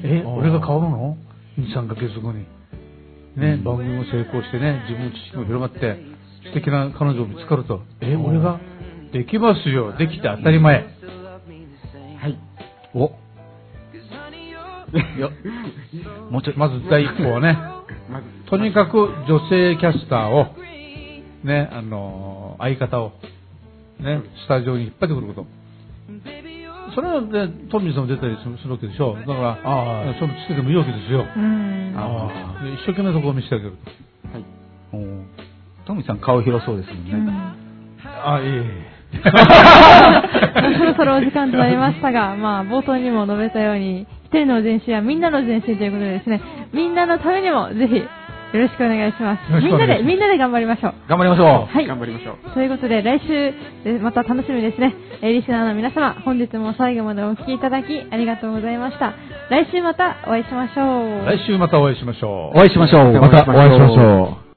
[0.04, 1.18] え、俺が変わるの
[1.60, 2.46] ?2、3ヶ月後に。
[3.36, 5.98] ね、番組も成功してね、自分の知識も広まって、
[6.44, 8.60] 素敵な彼女を見つかると、え、俺が？
[9.14, 9.94] できますよ。
[9.98, 10.86] できて当たり前。
[12.20, 12.38] はい。
[12.94, 13.12] お。
[15.18, 15.32] よ
[16.30, 17.58] もうちょまず第一歩はね、
[18.50, 20.56] とにかく女性キャスターを、
[21.44, 23.14] ね、あの、相方を、
[24.00, 25.62] ね、スタジオに引っ張ってくること。
[26.94, 29.16] それはね、トミーさんも出たりするわけでしょ。
[29.16, 31.26] だから、ああそのつけてもいいわけですよ。
[31.36, 31.94] うん。
[31.96, 33.78] あ一生懸命そこを見せてあげると。
[34.34, 34.46] はい。
[34.94, 37.12] おトミーさん顔広そうですもんね。
[37.14, 37.30] うん、
[38.08, 39.02] あ、いえいえ。
[40.78, 46.42] そろそろお時間となりましたが、まあ、冒頭にも述べたように、一人の前進はみんなの前進ということでですね、
[46.74, 48.08] みんなのためにもぜひ、よ
[48.60, 49.52] ろしくお願いします。
[49.62, 50.94] みんなで、みんなで頑張りましょう。
[51.10, 51.48] 頑張りましょう。
[51.68, 51.88] はい。
[51.88, 52.52] 頑張りましょう。
[52.54, 54.96] ということで、来週、また楽しみですね。
[55.22, 59.14] えリスナーの皆様、本日も最後までお聴きいただき、ありがとうございました。
[59.50, 61.26] 来週またお会いしましょう。
[61.26, 62.58] 来週またお会いしましょう。
[62.58, 63.14] お会いしましょう。
[63.20, 64.41] またお会いしましょう。